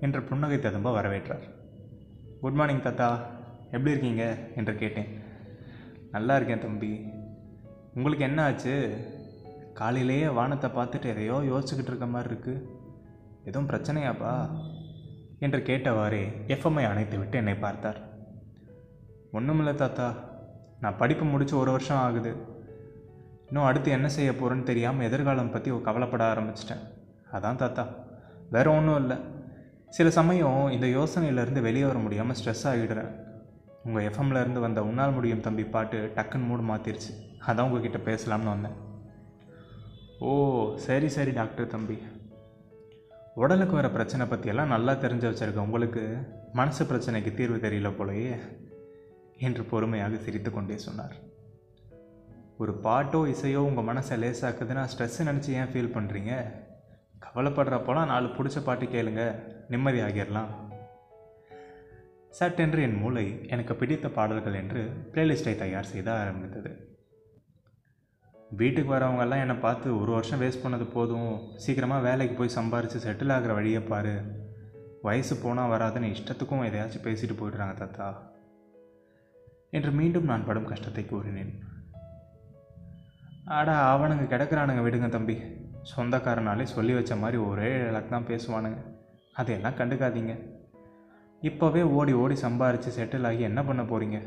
என்று 0.00 0.22
புன்னகை 0.22 0.58
ததும்ப 0.58 1.02
வரவேற்றார். 1.02 1.50
குட் 2.40 2.52
மார்னிங் 2.52 2.82
தாத்தா. 2.82 3.40
எப்படி 3.64 3.90
இருக்கீங்க? 3.90 4.38
என்று 4.56 4.74
கேட்டேன். 4.74 5.20
நல்லா 6.10 6.36
இருக்கேன் 6.36 6.58
தம்பி. 6.58 7.04
உங்களுக்கு 7.94 8.24
என்ன 8.24 8.44
ஆச்சு? 8.44 8.96
காலையிலேயே 9.74 10.28
வானத்தை 10.28 10.70
பார்த்துட்டு 10.70 11.04
எதையோ 11.04 11.36
யோசிச்சுக்கிட்டு 11.36 11.86
இருக்க 11.86 12.06
மாதிரி 12.06 12.30
இருக்கு. 12.30 12.70
எதுவும் 13.44 13.68
பிரச்சனையாப்பா? 13.68 14.50
என்று 15.38 15.58
கேட்டவாறே 15.58 16.26
எஃப்எம்ஐ 16.46 16.84
அணைத்து 16.84 17.18
விட்டு 17.18 17.36
என்னை 17.36 17.54
பார்த்தார். 17.54 18.11
ஒன்றுமில்ல 19.32 19.74
தாத்தா. 19.74 20.14
நான் 20.80 20.96
படிப்பு 20.96 21.24
முடித்து 21.24 21.58
ஒரு 21.58 21.70
வருஷம் 21.70 21.96
ஆகுது. 21.96 22.34
இன்னும் 23.46 23.64
அடுத்து 23.64 23.90
என்ன 23.90 24.08
செய்ய 24.08 24.30
போகிறேன்னு 24.30 24.62
தெரியாமல் 24.62 25.06
எதிர்காலம் 25.06 25.50
பற்றி 25.50 25.80
கவலைப்பட 25.80 26.32
ஆரம்பிச்சிட்டேன். 26.32 26.82
அதான் 27.32 27.56
தாத்தா. 27.56 27.86
வேற 28.50 28.70
ஒன்றும் 28.70 28.96
இல்லை. 28.96 29.16
சில 29.88 30.10
சமயம் 30.10 30.70
இந்த 30.70 30.86
யோசனையிலேருந்து 30.86 31.60
வெளியே 31.60 31.84
வர 31.84 31.98
முடியாமல் 31.98 32.36
ஸ்ட்ரெஸ் 32.36 32.66
ஆகிடுறேன். 32.66 33.10
உங்கள் 33.84 34.08
எஃப்எம்லேருந்து 34.08 34.60
வந்த 34.60 34.84
உன்னால் 34.84 35.12
முடியும் 35.12 35.40
தம்பி 35.40 35.64
பாட்டு 35.64 36.12
டக்குன்னு 36.16 36.46
மூடு 36.46 36.62
மாற்றிருச்சு 36.62 37.12
அதான் 37.46 37.60
உங்ககிட்ட 37.60 37.98
பேசலாம்னு 37.98 38.52
வந்தேன். 38.54 38.76
ஓ 40.18 40.32
சரி 40.76 41.08
சரி 41.08 41.30
டாக்டர் 41.30 41.66
தம்பி. 41.66 41.98
உடலுக்கு 43.34 43.74
வர 43.74 43.90
பிரச்சனை 43.90 44.26
பற்றியெல்லாம் 44.26 44.68
நல்லா 44.68 44.92
தெரிஞ்சு 44.92 45.30
வச்சுருக்கேன் 45.30 45.66
உங்களுக்கு. 45.68 46.16
மனசு 46.52 46.84
பிரச்சனைக்கு 46.84 47.34
தீர்வு 47.34 47.56
தெரியல 47.56 47.92
போலயே. 47.98 48.60
என்று 49.48 49.62
பொறுமையாக 49.70 50.18
சிரித்து 50.24 50.50
கொண்டே 50.52 50.76
சொன்னார். 50.86 51.14
ஒரு 52.62 52.72
பாட்டோ 52.86 53.20
இசையோ 53.32 53.60
உங்கள் 53.68 53.88
மனசை 53.88 54.16
லேசாக்குதுன்னா 54.22 54.82
ஸ்ட்ரெஸ் 54.92 55.18
நினச்சி 55.28 55.52
ஏன் 55.60 55.70
ஃபீல் 55.72 55.94
பண்ணுறீங்க 55.94 56.32
கவலைப்படுறப்போலாம் 57.24 58.10
நாலு 58.12 58.28
பிடிச்ச 58.36 58.58
பாட்டு 58.66 58.86
கேளுங்க 58.94 59.22
நிம்மதி 59.72 60.00
ஆகிடலாம் 60.06 60.52
சட்டென்று 62.38 62.80
என் 62.86 62.98
மூளை 63.00 63.24
எனக்கு 63.54 63.74
பிடித்த 63.80 64.08
பாடல்கள் 64.16 64.58
என்று 64.60 64.82
பிளேலிஸ்ட்டை 65.12 65.54
தயார் 65.62 65.90
செய்த 65.90 66.08
ஆரம்பித்தது. 66.20 66.70
வீட்டுக்கு 68.60 68.90
வரவங்கெல்லாம் 68.92 69.42
என்னை 69.44 69.56
பார்த்து 69.64 69.88
ஒரு 70.00 70.10
வருஷம் 70.16 70.40
வேஸ்ட் 70.42 70.64
பண்ணது 70.64 70.86
போதும் 70.96 71.30
சீக்கிரமாக 71.64 72.06
வேலைக்கு 72.08 72.36
போய் 72.38 72.56
சம்பாரித்து 72.56 73.00
செட்டில் 73.06 73.34
ஆகிற 73.36 73.52
வழியை 73.58 73.82
பாரு. 73.92 74.14
வயசு 75.06 75.36
போனால் 75.44 75.72
வராதுன்னு 75.74 76.12
இஷ்டத்துக்கும் 76.14 76.66
எதையாச்சும் 76.68 77.06
பேசிட்டு 77.08 77.36
போயிடுறாங்க 77.40 77.76
தாத்தா. 77.80 78.08
என்று 79.76 79.90
மீண்டும் 79.98 80.26
நான் 80.30 80.46
படும் 80.46 80.70
கஷ்டத்தை 80.70 81.04
கூறினேன். 81.04 81.52
ஆடா 83.58 83.76
அவனுங்க 83.92 84.24
கிடக்கிறானுங்க 84.32 84.82
விடுங்க 84.86 85.08
தம்பி. 85.08 85.36
சொந்தக்காரனாலே 85.92 86.64
சொல்லி 86.72 86.92
வச்ச 86.94 87.16
மாதிரி 87.22 87.38
ஒரே 87.50 87.70
இலக்கு 87.88 88.10
தான் 88.14 88.28
பேசுவானுங்க. 88.30 88.80
அதையெல்லாம் 89.40 89.78
கண்டுக்காதீங்க. 89.78 90.34
இப்போவே 91.42 91.82
ஓடி 91.98 92.12
ஓடி 92.22 92.36
சம்பாரித்து 92.42 92.90
செட்டில் 92.98 93.26
ஆகி 93.30 93.42
என்ன 93.50 93.60
பண்ண 93.64 93.82
போகிறீங்க 93.82 94.20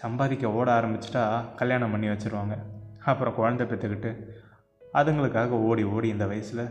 சம்பாதிக்க 0.00 0.56
ஓட 0.60 0.68
ஆரம்பிச்சிட்டா 0.78 1.24
கல்யாணம் 1.60 1.92
பண்ணி 1.96 2.08
வச்சுருவாங்க. 2.08 2.56
அப்புறம் 3.10 3.38
குழந்தை 3.40 3.66
பெற்றுக்கிட்டு 3.66 4.10
அதுங்களுக்காக 4.98 5.62
ஓடி 5.68 5.82
ஓடி 5.94 6.08
இந்த 6.08 6.26
வயசில் 6.26 6.66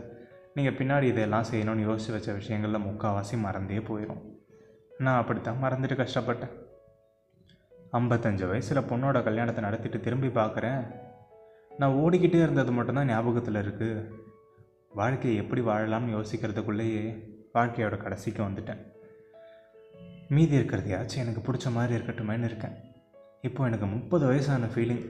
நீங்கள் 0.54 0.78
பின்னாடி 0.78 1.06
இதெல்லாம் 1.12 1.48
செய்யணும்னு 1.50 1.88
யோசித்து 1.88 2.16
வச்ச 2.16 2.32
விஷயங்களில் 2.32 2.86
முக்கால்வாசி 2.86 3.36
மறந்தே 3.46 3.80
போயிடும் 3.88 4.22
நான் 4.98 5.20
அப்படித்தான் 5.22 5.62
மறந்துட்டு 5.64 6.04
கஷ்டப்பட்டேன். 6.04 6.54
ஐம்பத்தஞ்சு 7.92 8.48
வயசில் 8.48 8.78
பொண்ணோட 8.78 9.22
கல்யாணத்தை 9.22 9.64
நடத்திட்டு 9.64 10.00
திரும்பி 10.00 10.26
பார்க்குறேன் 10.26 10.94
நான் 11.78 11.92
ஓடிக்கிட்டே 11.92 12.42
இருந்தது 12.42 12.72
மட்டும்தான் 12.72 13.06
ஞாபகத்தில் 13.06 13.54
இருக்குது 13.54 14.10
வாழ்க்கையை 14.90 15.42
எப்படி 15.42 15.60
வாழலாம்னு 15.60 16.16
யோசிக்கிறதுக்குள்ளேயே 16.16 17.22
வாழ்க்கையோட 17.54 17.96
கடைசிக்கு 17.96 18.42
வந்துட்டேன். 18.42 18.82
மீதி 20.28 20.58
இருக்கிறதையாச்சும் 20.58 21.24
எனக்கு 21.24 21.52
பிடிச்ச 21.52 21.72
மாதிரி 21.72 22.02
இருக்கட்டுமேன்னு 22.02 22.44
இருக்கேன். 22.44 22.76
இப்போ 23.40 23.64
எனக்கு 23.64 23.86
முப்பது 23.86 24.26
வயசான 24.26 24.66
ஃபீலிங் 24.66 25.04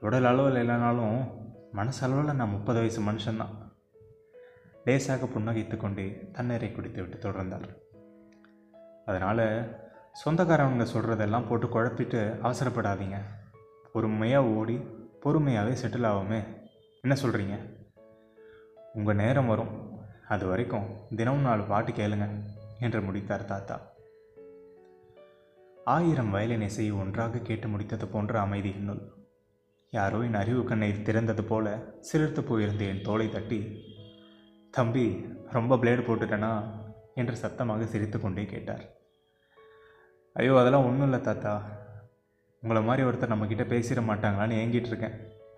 உடல் 0.00 0.24
அளவில் 0.24 0.68
இல்லைனாலும் 0.68 1.30
மனசளவில் 1.72 2.34
நான் 2.34 2.48
முப்பது 2.48 2.78
வயசு 2.78 3.02
மனுஷன்தான். 3.02 3.54
லேசாக 4.84 5.26
புன்னகைத்து 5.26 5.76
கொண்டே 5.76 6.28
தண்ணீரை 6.32 6.72
குடித்து 6.72 7.02
விட்டு 7.02 7.30
தொடர்ந்தார் 7.30 7.68
அதனால் 9.06 9.84
சொந்தக்காரவங்க 10.24 10.84
சொல்கிறதெல்லாம் 10.92 11.46
போட்டு 11.48 11.66
குழப்பிட்டு 11.66 12.20
அவசரப்படாதீங்க. 12.42 13.16
பொறுமையாக 13.92 14.46
ஓடி 14.46 14.76
பொறுமையாகவே 15.24 15.74
செட்டில் 15.82 16.08
ஆகுமே 16.10 16.44
என்ன 17.02 17.20
சொல்கிறீங்க 17.22 17.56
உங்கள் 18.92 19.16
நேரம் 19.16 19.46
வரும். 19.46 19.98
அது 20.28 20.46
வரைக்கும் 20.46 20.86
தினமும் 21.16 21.40
நாலு 21.40 21.62
பாட்டு 21.62 21.92
கேளுங்க 21.92 22.40
என்று 22.80 23.02
முடித்தார் 23.02 23.44
தாத்தா. 23.44 23.90
ஆயிரம் 25.84 26.30
வயலின் 26.30 26.60
இசையை 26.60 26.94
ஒன்றாக 26.94 27.38
கேட்டு 27.38 27.68
முடித்தது 27.68 28.06
போன்ற 28.06 28.40
அமைதி 28.40 28.70
நூல் 28.70 29.14
யாரோ 29.90 30.18
என் 30.18 30.34
அறிவு 30.34 30.64
கண்ணை 30.64 30.92
திறந்தது 30.92 31.42
போல 31.42 31.94
சிலிர்த்து 32.12 32.40
போயிருந்த 32.40 32.84
என் 32.84 33.02
தோலை 33.02 33.28
தட்டி 33.28 33.80
தம்பி 34.70 35.26
ரொம்ப 35.50 35.76
பிளேடு 35.76 36.04
போட்டுட்டேனா? 36.08 36.84
என்று 37.14 37.36
சத்தமாக 37.36 37.86
சிரித்து 37.86 38.20
கொண்டே 38.20 38.44
கேட்டார். 38.44 38.95
ஐயோ 40.36 40.58
அதெல்லாம் 40.58 40.84
ஒன்றும் 40.84 41.02
இல்லை 41.02 41.20
தாத்தா. 41.20 41.62
உங்களை 42.62 42.82
மாதிரி 42.82 43.08
ஒருத்தர் 43.08 43.32
நம்மக்கிட்ட 43.32 43.64
பேசிட 43.72 44.00
மாட்டாங்களான்னு 44.08 44.58
ஏங்கிட்டு 44.62 44.90
இருக்கேன். 44.92 45.14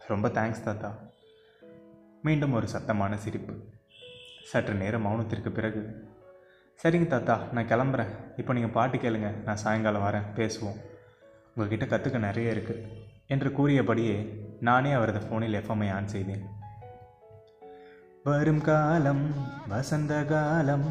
ரொம்ப 0.07 0.29
தேங்க்ஸ் 0.29 0.63
தாத்தா. 0.65 0.97
மீண்டும் 2.23 2.53
ஒரு 2.53 2.67
சத்தமான 2.75 3.15
சிரிப்பு. 3.15 3.55
சற்று 4.45 4.75
நேரம் 4.75 5.07
மௌனத்திற்கு 5.07 5.51
பிறகு 5.51 5.81
சரிங்க 6.83 7.07
தாத்தா 7.07 7.41
நான் 7.53 7.67
கிளம்புறேன். 7.67 8.13
இப்போ 8.37 8.53
நீங்கள் 8.53 8.71
பாட்டு 8.71 8.99
கேளுங்க. 8.99 9.43
நான் 9.45 9.57
சாயங்காலம் 9.57 10.03
வரேன். 10.03 10.27
பேசுவோம். 10.37 10.79
உங்ககிட்ட 11.55 11.85
கற்றுக்க 11.85 12.19
நிறைய 12.19 12.55
இருக்குது 12.55 12.85
என்று 13.27 13.53
கூறியபடியே 13.53 14.17
நானே 14.61 14.93
அவரது 14.93 15.19
ஃபோனில் 15.19 15.59
எஃப்எம்ஐ 15.61 15.91
ஆன் 15.93 16.09
செய்தேன். 16.09 16.45
வரும் 18.25 18.61
காலம் 18.61 19.35
வசந்த 19.69 20.25
காலம் 20.25 20.89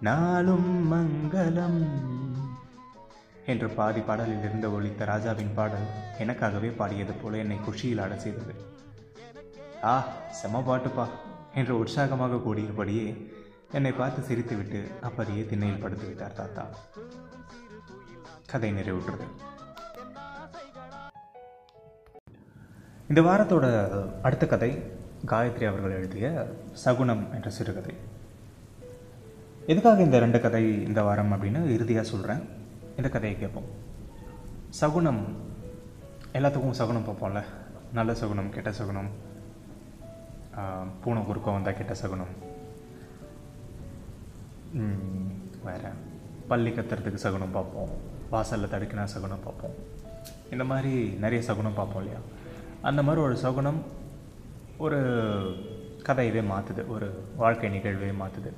நாளும் 0.00 0.70
மங்களம் 0.92 1.80
என்று 3.52 3.68
பாதி 3.78 4.00
பாடலில் 4.08 4.44
இருந்து 4.46 4.68
ஒழித்த 4.76 5.02
ராஜாவின் 5.10 5.54
பாடல் 5.58 5.86
எனக்காகவே 6.22 6.70
பாடியது 6.80 7.14
போல 7.20 7.36
என்னை 7.42 7.58
குஷியில் 7.66 8.02
ஆட 8.04 8.14
செய்தது. 8.24 8.54
ஆ 9.90 9.94
செம 10.38 10.62
பாட்டுப்பா 10.68 11.06
என்று 11.60 11.74
உற்சாகமாக 11.82 12.40
கூடியபடியே 12.46 13.06
என்னை 13.76 13.92
பார்த்து 14.00 14.20
சிரித்துவிட்டு 14.28 14.80
அப்படியே 15.08 15.42
திண்ணையில் 15.50 15.82
படுத்துவிட்டார் 15.84 16.38
தாத்தா. 16.40 16.64
கதை 18.52 18.70
நிறைவுற்றது. 18.78 19.26
இந்த 23.10 23.20
வாரத்தோட 23.28 23.66
அடுத்த 24.22 24.46
கதை 24.46 24.70
காயத்ரி 25.32 25.66
அவர்கள் 25.70 25.96
எழுதிய 25.98 26.26
சகுனம் 26.84 27.24
என்ற 27.34 27.50
சிறுகதை. 27.58 27.94
எதுக்காக 29.72 30.02
இந்த 30.02 30.18
ரெண்டு 30.24 30.38
கதை 30.46 30.64
இந்த 30.88 31.00
வாரம் 31.08 31.32
அப்படின்னு 31.32 31.60
இறுதியாக 31.76 32.08
சொல்கிறேன் 32.12 32.42
இந்த 32.98 33.10
கதையை 33.10 33.38
கேட்போம். 33.40 33.66
சகுனம். 34.78 35.20
எல்லாத்துக்கும் 36.32 36.78
சகுனம் 36.78 37.04
பார்ப்போம்ல. 37.08 37.42
நல்ல 37.92 38.14
சகுனம் 38.14 38.50
கெட்ட 38.54 38.72
சகுனம். 38.78 39.10
பூனை 41.02 41.22
குறுக்கம் 41.22 41.52
வந்தால் 41.52 41.76
கெட்ட 41.76 41.94
சகுனம். 41.94 42.32
வேறு. 45.64 45.92
பள்ளி 46.48 46.70
கத்துறதுக்கு 46.70 47.22
சகுனம் 47.26 47.54
பார்ப்போம். 47.58 47.88
வாசலில் 48.30 48.72
தடுக்கினா 48.74 49.04
சகுனம் 49.04 49.44
பார்ப்போம். 49.44 49.76
இந்த 50.52 50.64
மாதிரி 50.64 50.92
நிறைய 51.24 51.44
சகுனம் 51.44 51.78
பார்ப்போம் 51.80 52.02
இல்லையா? 52.02 52.20
அந்த 52.82 53.02
மாதிரி 53.02 53.24
ஒரு 53.26 53.36
சகுனம் 53.36 53.82
ஒரு 54.84 55.00
கதையவே 56.02 56.44
மாற்றுது 56.52 56.86
ஒரு 56.86 57.08
வாழ்க்கை 57.36 57.76
நிகழ்வே 57.78 58.12
மாற்றுது 58.22 58.52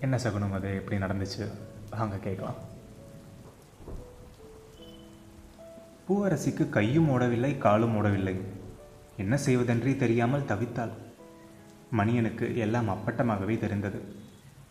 என்ன 0.00 0.18
சகுனம் 0.18 0.52
அது? 0.52 0.70
எப்படி 0.74 1.00
நடந்துச்சு? 1.02 1.46
வாங்க 1.96 2.16
கேட்கலாம். 2.16 2.58
பூவரசிக்கு 6.06 6.68
கையும் 6.68 7.08
ஓடவில்லை 7.10 7.58
காலும் 7.58 7.94
ஓடவில்லை. 7.98 8.36
என்ன 9.16 9.36
செய்வதென்றே 9.36 9.96
தெரியாமல் 9.96 10.48
தவித்தாள். 10.52 10.92
மணியனுக்கு 11.98 12.56
எல்லாம் 12.56 12.88
அப்பட்டமாகவே 12.88 13.58
தெரிந்தது. 13.58 14.00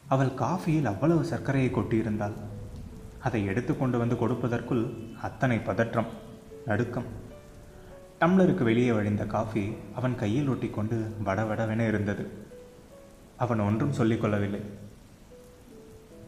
அவள் 0.08 0.34
காஃபியில் 0.34 0.86
அவ்வளவு 0.86 1.24
சர்க்கரையை 1.24 1.72
கொட்டியிருந்தாள். 1.74 2.38
அதை 3.20 3.46
எடுத்து 3.46 3.78
கொண்டு 3.78 3.98
வந்து 3.98 4.16
கொடுப்பதற்குள் 4.16 4.86
அத்தனை 5.22 5.58
பதற்றம் 5.60 6.12
நடுக்கம். 6.66 7.10
டம்ளருக்கு 8.20 8.64
வெளியே 8.64 8.92
வழிந்த 8.92 9.26
காஃபி 9.26 9.74
அவன் 9.96 10.16
கையில் 10.16 10.48
ஒட்டி 10.48 10.70
கொண்டு 10.70 10.98
வடவடவென 11.26 11.88
இருந்தது. 11.88 12.24
அவன் 13.38 13.60
ஒன்றும் 13.60 13.94
சொல்லிக்கொள்ளவில்லை 13.94 14.62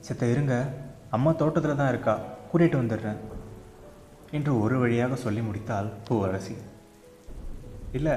சித்த 0.04 0.26
இருங்க. 0.26 0.74
அம்மா 1.10 1.32
தோட்டத்தில் 1.32 1.76
தான் 1.76 1.90
இருக்கா. 1.90 2.20
கூட்டிகிட்டு 2.54 2.82
வந்துடுறேன். 2.82 3.18
என்று 4.32 4.62
ஒரு 4.62 4.80
வழியாக 4.80 5.16
சொல்லி 5.16 5.40
முடித்தாள் 5.40 5.92
பூவரசி. 6.06 6.56
இல்லை 7.92 8.12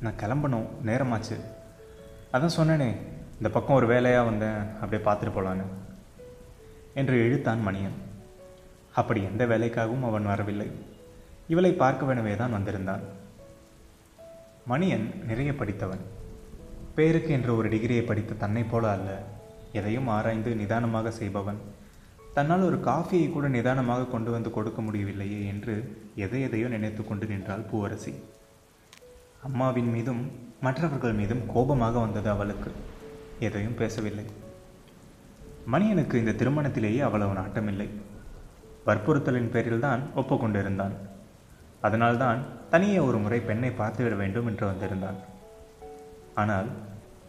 நான் 0.00 0.18
கிளம்பணும். 0.22 0.66
நேரமாச்சு. 0.84 1.36
அதான் 2.32 2.56
சொன்னேனே 2.56 2.94
இந்த 3.36 3.48
பக்கம் 3.52 3.76
ஒரு 3.76 3.86
வேலையாக 3.86 4.28
வந்தேன். 4.28 4.58
அப்படியே 4.80 5.08
பார்த்துட்டு 5.08 5.34
போகலான்னு 5.34 5.64
என்று 6.94 7.24
இழுத்தான் 7.24 7.66
மணியன். 7.66 7.96
அப்படி 8.94 9.22
எந்த 9.22 9.46
வேலைக்காகவும் 9.46 10.04
அவன் 10.04 10.26
வரவில்லை. 10.26 10.70
இவளை 11.48 11.72
பார்க்க 11.72 12.14
வேணவே 12.14 12.36
தான் 12.36 12.52
வந்திருந்தான். 12.52 13.00
மணியன் 14.68 15.24
நிறைய 15.24 15.54
படித்தவன். 15.54 16.00
பேருக்கு 16.94 17.32
என்ற 17.32 17.54
ஒரு 17.54 17.68
டிகிரியை 17.68 18.02
படித்த 18.02 18.34
தன்னை 18.34 18.62
போல 18.62 18.90
அல்ல. 18.90 19.22
எதையும் 19.80 20.08
ஆராய்ந்து 20.16 20.50
நிதானமாக 20.54 21.10
செய்பவன். 21.20 21.60
தன்னால் 22.36 22.66
ஒரு 22.68 22.78
காஃபியை 22.84 23.28
கூட 23.32 23.46
நிதானமாக 23.48 24.08
கொண்டு 24.14 24.30
வந்து 24.30 24.50
கொடுக்க 24.56 24.80
முடியவில்லையே 24.82 25.40
என்று 25.52 25.74
எதை 26.24 26.40
எதையோ 26.46 26.68
நினைத்து 26.74 27.02
கொண்டு 27.04 27.26
நின்றாள் 27.26 27.68
பூவரசி. 27.70 28.12
அம்மாவின் 29.42 29.90
மீதும் 29.94 30.22
மற்றவர்கள் 30.60 31.18
மீதும் 31.20 31.42
கோபமாக 31.54 31.98
வந்தது 31.98 32.28
அவளுக்கு. 32.30 32.70
எதையும் 33.46 33.78
பேசவில்லை. 33.80 34.26
மணியனுக்கு 35.72 36.14
இந்த 36.22 36.34
திருமணத்திலேயே 36.40 37.00
அவ்வளவு 37.08 37.32
நாட்டமில்லை. 37.40 37.88
வற்புறுத்தலின் 38.86 39.52
பேரில்தான் 39.54 40.02
ஒப்புக்கொண்டிருந்தான். 40.16 40.94
அதனால்தான் 41.80 42.38
தனியே 42.70 42.98
ஒரு 43.08 43.18
முறை 43.24 43.38
பெண்ணை 43.48 43.70
பார்த்துவிட 43.80 44.14
வேண்டும் 44.16 44.46
என்று 44.46 44.64
வந்திருந்தான். 44.66 45.18
ஆனால் 46.34 46.68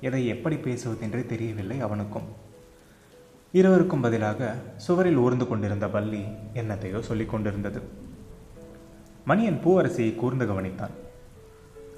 எதை 0.01 0.27
எப்படி 0.27 0.55
பேசுவதென்றே 0.55 1.25
தெரியவில்லை 1.25 1.79
அவனுக்கும். 1.79 2.23
இருவருக்கும் 3.51 4.01
பதிலாக 4.01 4.55
சுவரில் 4.75 5.15
ஊர்ந்து 5.15 5.47
கொண்டிருந்த 5.47 5.87
பள்ளி 5.87 6.23
என்னத்தையோ 6.53 6.99
சொல்லிக் 6.99 7.29
கொண்டிருந்தது. 7.29 7.81
மணியன் 9.27 9.61
பூவரசியை 9.63 10.15
கூர்ந்து 10.15 10.45
கவனித்தான். 10.45 10.89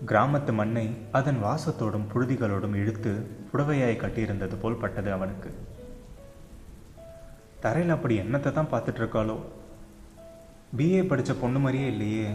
கிராமத்து 0.06 0.54
மண்ணை 0.54 0.90
அதன் 1.12 1.44
வாசத்தோடும் 1.44 2.08
புழுதிகளோடும் 2.14 2.76
இழுத்து 2.76 3.28
புடவையாய் 3.54 3.98
கட்டியிருந்தது 3.98 4.56
போல் 4.62 4.76
பட்டது 4.76 5.12
அவனுக்கு. 5.12 5.54
தரையில் 7.60 7.92
அப்படி 7.92 8.20
என்னத்தை 8.20 8.52
தான் 8.52 8.72
பார்த்துட்டு 8.72 9.00
இருக்காளோ? 9.00 9.38
பிஏ 10.78 11.08
படித்த 11.08 11.34
பொண்ணு 11.34 11.60
மாதிரியே 11.60 11.88
இல்லையே. 11.88 12.28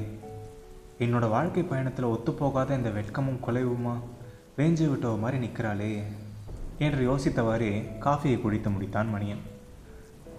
என்னோட 0.99 1.28
வாழ்க்கை 1.28 1.62
பயணத்தில் 1.62 2.04
ஒத்துப்போகாத 2.04 2.71
இந்த 2.71 2.88
வெட்கமும் 2.88 3.38
குலைவுமா? 3.47 4.00
வேஞ்சு 4.56 4.94
விட்டவ 4.94 5.18
மாதிரி 5.18 5.46
நிற்கிறாளே 5.46 6.02
என்று 6.78 7.11
யோசித்தவாறே 7.11 7.84
காஃபியை 8.00 8.40
குடித்து 8.40 8.70
முடித்தான் 8.70 9.08
மணியன். 9.14 9.40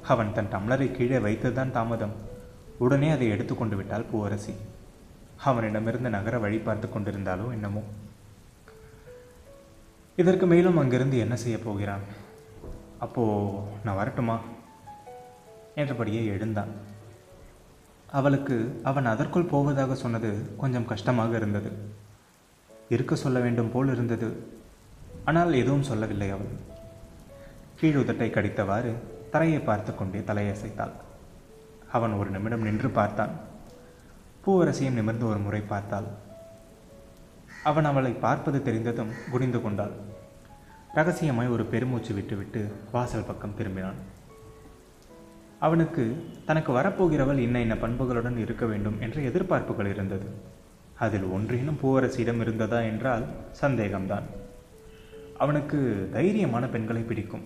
அவன் 0.04 0.34
தன் 0.34 0.52
டம்ளரை 0.52 0.92
கீழே 0.92 1.18
வைத்ததுதான் 1.18 1.72
தாமதம். 1.72 2.12
உடனே 2.78 3.10
அதை 3.10 3.30
எடுத்துக்கொண்டு 3.30 3.76
விட்டாள் 3.76 4.04
பூவரசி. 4.04 4.54
அவனிடமிருந்து 5.44 6.10
நகர 6.10 6.40
வழி 6.40 6.58
பார்த்து 6.58 6.88
கொண்டிருந்தாலோ 6.88 7.52
என்னமோ. 7.52 7.82
இதற்கு 10.16 10.46
மேலும் 10.46 10.78
அங்கிருந்து 10.78 11.18
என்ன 11.18 11.36
செய்ய 11.36 11.60
போகிறான்? 11.60 12.02
அப்போ 13.00 13.24
நான் 13.84 13.96
வரட்டுமா? 13.96 14.40
என்றபடியே 15.76 16.26
எழுந்தான். 16.26 16.74
அவளுக்கு 18.12 18.82
அவன் 18.84 19.06
அதற்குள் 19.06 19.52
போவதாக 19.56 19.96
சொன்னது 19.96 20.56
கொஞ்சம் 20.58 20.86
கஷ்டமாக 20.86 21.36
இருந்தது. 21.36 22.04
இருக்க 22.90 23.16
சொல்ல 23.16 23.40
வேண்டும் 23.40 23.72
போல் 23.72 23.92
இருந்தது. 23.92 24.48
ஆனால் 25.26 25.54
எதுவும் 25.54 25.84
சொல்லவில்லை 25.84 26.30
அவள். 26.30 26.52
கீழுதட்டை 27.82 28.30
கடித்தவாறு 28.30 28.94
தரையை 29.32 29.60
பார்த்து 29.60 29.96
கொண்டே 29.96 30.20
தலையசைத்தாள். 30.20 30.92
அவன் 31.92 32.14
ஒரு 32.14 32.30
நிமிடம் 32.30 32.62
நின்று 32.62 32.90
பார்த்தான். 32.90 33.30
பூவரசியும் 34.46 34.98
நிமிர்ந்து 35.00 35.28
ஒரு 35.28 35.40
முறை 35.40 35.62
பார்த்தாள். 35.62 36.06
அவன் 37.64 37.86
அவளை 37.86 38.12
பார்ப்பது 38.12 38.64
தெரிந்ததும் 38.64 39.12
குனிந்து 39.32 39.62
கொண்டாள். 39.62 39.94
ரகசியமாய் 40.94 41.48
ஒரு 41.48 41.66
பெருமூச்சு 41.66 42.14
விட்டுவிட்டு 42.14 42.72
வாசல் 42.92 43.26
பக்கம் 43.26 43.56
திரும்பினான். 43.58 44.00
அவனுக்கு 45.60 46.32
தனக்கு 46.46 46.74
வரப்போகிறவள் 46.74 47.38
இன்ன 47.38 47.60
இன்ன 47.60 47.74
பண்புகளுடன் 47.74 48.38
இருக்க 48.38 48.66
வேண்டும் 48.66 49.02
என்ற 49.02 49.22
எதிர்பார்ப்புகள் 49.22 49.86
இருந்தது. 49.86 50.54
அதில் 51.00 51.24
ஒன்றேனும் 51.24 51.80
பூவரசியிடம் 51.82 52.40
இருந்ததா 52.40 52.80
என்றால் 52.82 53.26
சந்தேகம்தான். 53.62 54.28
அவனுக்கு 55.38 56.10
தைரியமான 56.14 56.70
பெண்களை 56.70 57.02
பிடிக்கும். 57.02 57.44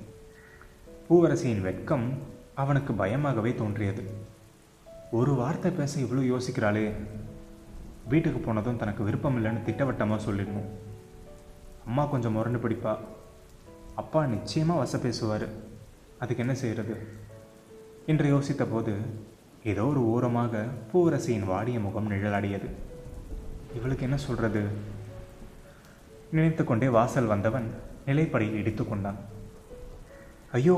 பூவரசியின் 1.07 1.61
வெட்கம் 1.61 2.13
அவனுக்கு 2.55 2.93
பயமாகவே 2.93 3.55
தோன்றியது. 3.55 4.03
ஒரு 5.11 5.31
வார்த்தை 5.33 5.71
பேச 5.71 5.99
இவ்வளோ 6.01 6.23
யோசிக்கிறாளே. 6.33 6.91
வீட்டுக்கு 8.07 8.39
போனதும் 8.39 8.77
தனக்கு 8.77 9.03
விருப்பம் 9.03 9.37
இல்லைன்னு 9.37 9.65
திட்டவட்டமாக 9.65 10.31
சொல்லிடணும். 10.31 10.69
அம்மா 11.85 12.05
கொஞ்சம் 12.05 12.31
முரண்டு 12.31 12.59
பிடிப்பா. 12.59 12.97
அப்பா 13.95 14.25
நிச்சயமாக 14.25 14.79
வச 14.79 14.97
பேசுவார். 14.99 15.47
அதுக்கு 16.19 16.43
என்ன 16.43 16.55
செய்கிறது 16.55 16.95
என்று 18.05 18.27
யோசித்த 18.35 18.63
போது 18.65 18.93
ஏதோ 19.63 19.85
ஒரு 19.85 20.01
ஓரமாக 20.09 20.65
பூவரசியின் 20.93 21.45
வாடிய 21.45 21.79
முகம் 21.79 22.11
நிழலாடியது. 22.11 22.69
இவளுக்கு 23.77 24.05
என்ன 24.07 24.17
சொல்றது? 24.17 24.61
நினைத்து 26.31 26.63
கொண்டே 26.63 26.87
வாசல் 26.87 27.31
வந்தவன் 27.33 27.67
நிலைப்படையில் 28.07 28.59
இடித்து 28.61 28.83
கொண்டான். 28.87 29.19
ஐயோ 30.51 30.75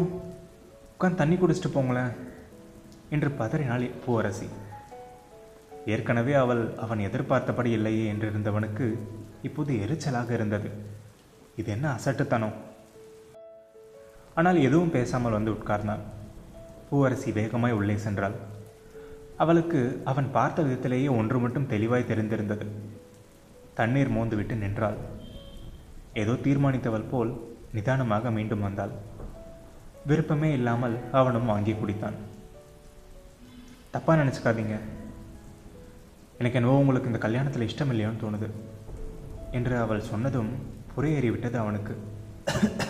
உட்காந்து 0.93 1.19
தண்ணி 1.21 1.35
குடிச்சிட்டு 1.35 1.69
போங்களேன் 1.73 2.11
என்று 3.09 3.29
பதறினாள் 3.31 3.85
பூவரசி. 4.05 4.47
ஏற்கனவே 5.85 6.33
அவள் 6.33 6.63
அவன் 6.77 6.99
எதிர்பார்த்தபடி 6.99 7.69
இல்லையே 7.71 8.03
என்றிருந்தவனுக்கு 8.13 8.87
இப்போது 9.41 9.73
எரிச்சலாக 9.73 10.29
இருந்தது. 10.29 10.69
இது 11.55 11.71
என்ன 11.71 11.87
அசட்டுத்தனம்? 11.93 12.57
ஆனால் 14.35 14.59
எதுவும் 14.67 14.95
பேசாமல் 14.97 15.37
வந்து 15.37 15.51
உட்கார்ந்தான். 15.51 16.03
பூவரசி 16.89 17.31
வேகமாய் 17.31 17.77
உள்ளே 17.79 17.95
சென்றாள். 17.95 18.37
அவளுக்கு 19.41 20.01
அவன் 20.05 20.31
பார்த்த 20.31 20.61
விதத்திலேயே 20.61 21.07
ஒன்று 21.07 21.39
மட்டும் 21.39 21.67
தெளிவாய் 21.67 22.05
தெரிந்திருந்தது. 22.07 22.67
தண்ணீர் 23.73 24.11
மோந்துவிட்டு 24.11 24.55
நின்றாள். 24.55 24.97
ஏதோ 26.13 26.31
தீர்மானித்தவள் 26.31 27.05
போல் 27.11 27.55
நிதானமாக 27.73 28.31
மீண்டும் 28.31 28.61
வந்தாள். 28.61 28.89
விருப்பமே 30.05 30.53
இல்லாமல் 30.53 30.99
அவனும் 31.11 31.45
வாங்கி 31.45 31.73
குடித்தான். 31.73 32.13
தப்பாக 33.93 34.07
நினச்சிக்காதீங்க. 34.07 34.77
எனக்கு 36.37 36.53
என்னவோ 36.53 36.77
உங்களுக்கு 36.77 37.11
இந்த 37.11 37.27
கல்யாணத்தில் 37.27 37.69
இஷ்டம் 37.69 37.91
இல்லையோன்னு 37.91 38.21
தோணுது 38.21 38.49
என்று 39.51 39.77
அவள் 39.77 40.01
சொன்னதும் 40.01 40.49
புறையேறிவிட்டது 40.95 41.55
அவனுக்கு. 41.55 41.97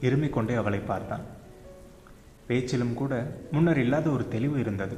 இருமிக் 0.00 0.30
கொண்டே 0.30 0.54
அவளை 0.54 0.78
பார்த்தான். 0.78 1.36
பேச்சிலும் 2.48 2.98
கூட 3.00 3.14
முன்னர் 3.52 3.78
இல்லாத 3.78 4.06
ஒரு 4.10 4.24
தெளிவு 4.28 4.56
இருந்தது. 4.58 4.96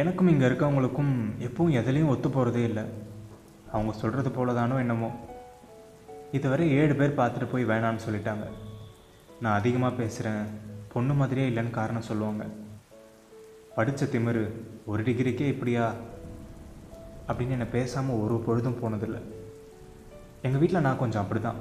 எனக்கும் 0.00 0.28
இங்கே 0.28 0.46
இருக்கவங்களுக்கும் 0.46 1.14
எப்பவும் 1.46 1.74
எதுலேயும் 1.80 2.12
ஒத்து 2.12 2.28
போகிறதே 2.30 2.62
இல்லை. 2.62 2.84
அவங்க 3.72 3.92
சொல்கிறது 3.92 4.30
போல 4.30 4.52
தானோ 4.52 4.76
என்னமோ. 4.78 5.10
இதுவரை 6.32 6.66
ஏழு 6.80 6.94
பேர் 6.94 7.18
பார்த்துட்டு 7.18 7.48
போய் 7.52 7.70
வேணான்னு 7.72 8.04
சொல்லிட்டாங்க. 8.06 8.44
நான் 9.40 9.58
அதிகமாக 9.58 9.96
பேசுகிறேன் 9.96 10.44
பொண்ணு 10.92 11.14
மாதிரியே 11.14 11.48
இல்லைன்னு 11.48 11.70
காரணம் 11.70 12.08
சொல்லுவாங்க. 12.10 12.44
படித்த 13.76 14.08
திமிரு 14.12 14.44
ஒரு 14.86 15.02
டிகிரிக்கே 15.02 15.46
இப்படியா? 15.54 15.84
அப்படின்னு 17.28 17.56
என்னை 17.56 17.68
பேசாமல் 17.76 18.20
ஒரு 18.24 18.38
பொழுதும் 18.46 18.80
போனதில்லை. 18.82 19.20
எங்கள் 20.46 20.60
வீட்டில் 20.60 20.86
நான் 20.86 21.02
கொஞ்சம் 21.02 21.22
அப்படி 21.22 21.40
தான் 21.40 21.60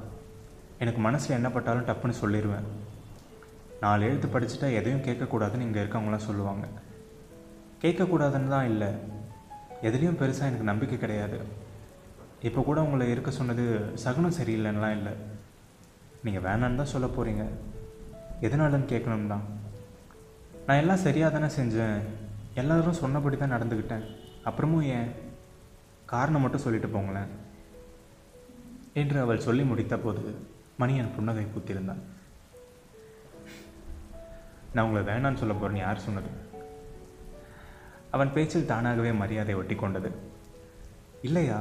எனக்கு 0.79 1.01
மனசில் 1.01 1.37
என்ன 1.39 1.49
பட்டாலும் 1.49 1.87
டப்புன்னு 1.89 2.21
சொல்லிடுவேன் 2.21 2.69
நாலு 3.83 4.05
எழுத்து 4.07 4.27
படிச்சுட்டா 4.27 4.67
எதையும் 4.79 5.05
கேட்கக்கூடாதுன்னு 5.05 5.67
இங்கே 5.67 5.81
இருக்கவங்களாம் 5.83 6.27
சொல்லுவாங்க. 6.27 6.65
கேட்கக்கூடாதுன்னு 7.83 8.53
தான் 8.55 8.69
இல்லை. 8.71 8.89
எதுலேயும் 9.87 10.19
பெருசாக 10.21 10.49
எனக்கு 10.49 10.69
நம்பிக்கை 10.71 10.97
கிடையாது. 10.99 11.37
இப்போ 12.47 12.61
கூட 12.67 12.79
உங்களை 12.85 13.05
இருக்க 13.13 13.31
சொன்னது 13.31 13.63
சகுனம் 14.03 14.37
சரியில்லைன்னெலாம் 14.39 14.95
இல்லை. 14.97 15.13
நீங்கள் 16.25 16.45
வேணான்னு 16.47 16.79
தான் 16.81 16.93
சொல்ல 16.93 17.07
போகிறீங்க 17.07 17.45
எதனாலன்னு 18.47 18.91
கேட்கணும் 18.93 19.33
தான். 19.33 19.45
நான் 20.67 20.81
எல்லாம் 20.83 21.03
சரியாக 21.07 21.39
தானே 21.39 21.51
செஞ்சேன். 21.59 21.99
எல்லோரும் 22.61 23.01
சொன்னபடி 23.03 23.37
தான் 23.37 23.55
நடந்துக்கிட்டேன் 23.55 24.07
அப்புறமும் 24.49 24.87
ஏன்? 24.97 25.11
காரணம் 26.13 26.43
மட்டும் 26.45 26.65
சொல்லிட்டு 26.67 26.87
போங்களேன். 26.87 27.29
என்று 29.01 29.19
அவள் 29.25 29.45
சொல்லி 29.49 29.63
முடித்த 29.63 29.97
போது 29.97 30.23
மணியன் 30.81 31.15
புன்னகை 31.17 31.45
பூத்திருந்தான். 31.53 32.01
நான் 34.73 34.85
உங்களை 34.85 35.03
வேணான்னு 35.07 35.41
சொல்ல 35.41 35.53
போகிறேன்னு 35.53 35.85
யார் 35.85 36.05
சொன்னது? 36.05 36.29
அவன் 38.11 38.33
பேச்சில் 38.33 38.65
தானாகவே 38.65 39.11
மரியாதை 39.11 39.53
ஒட்டி 39.53 39.75
கொண்டது. 39.75 40.11
இல்லையா? 41.21 41.59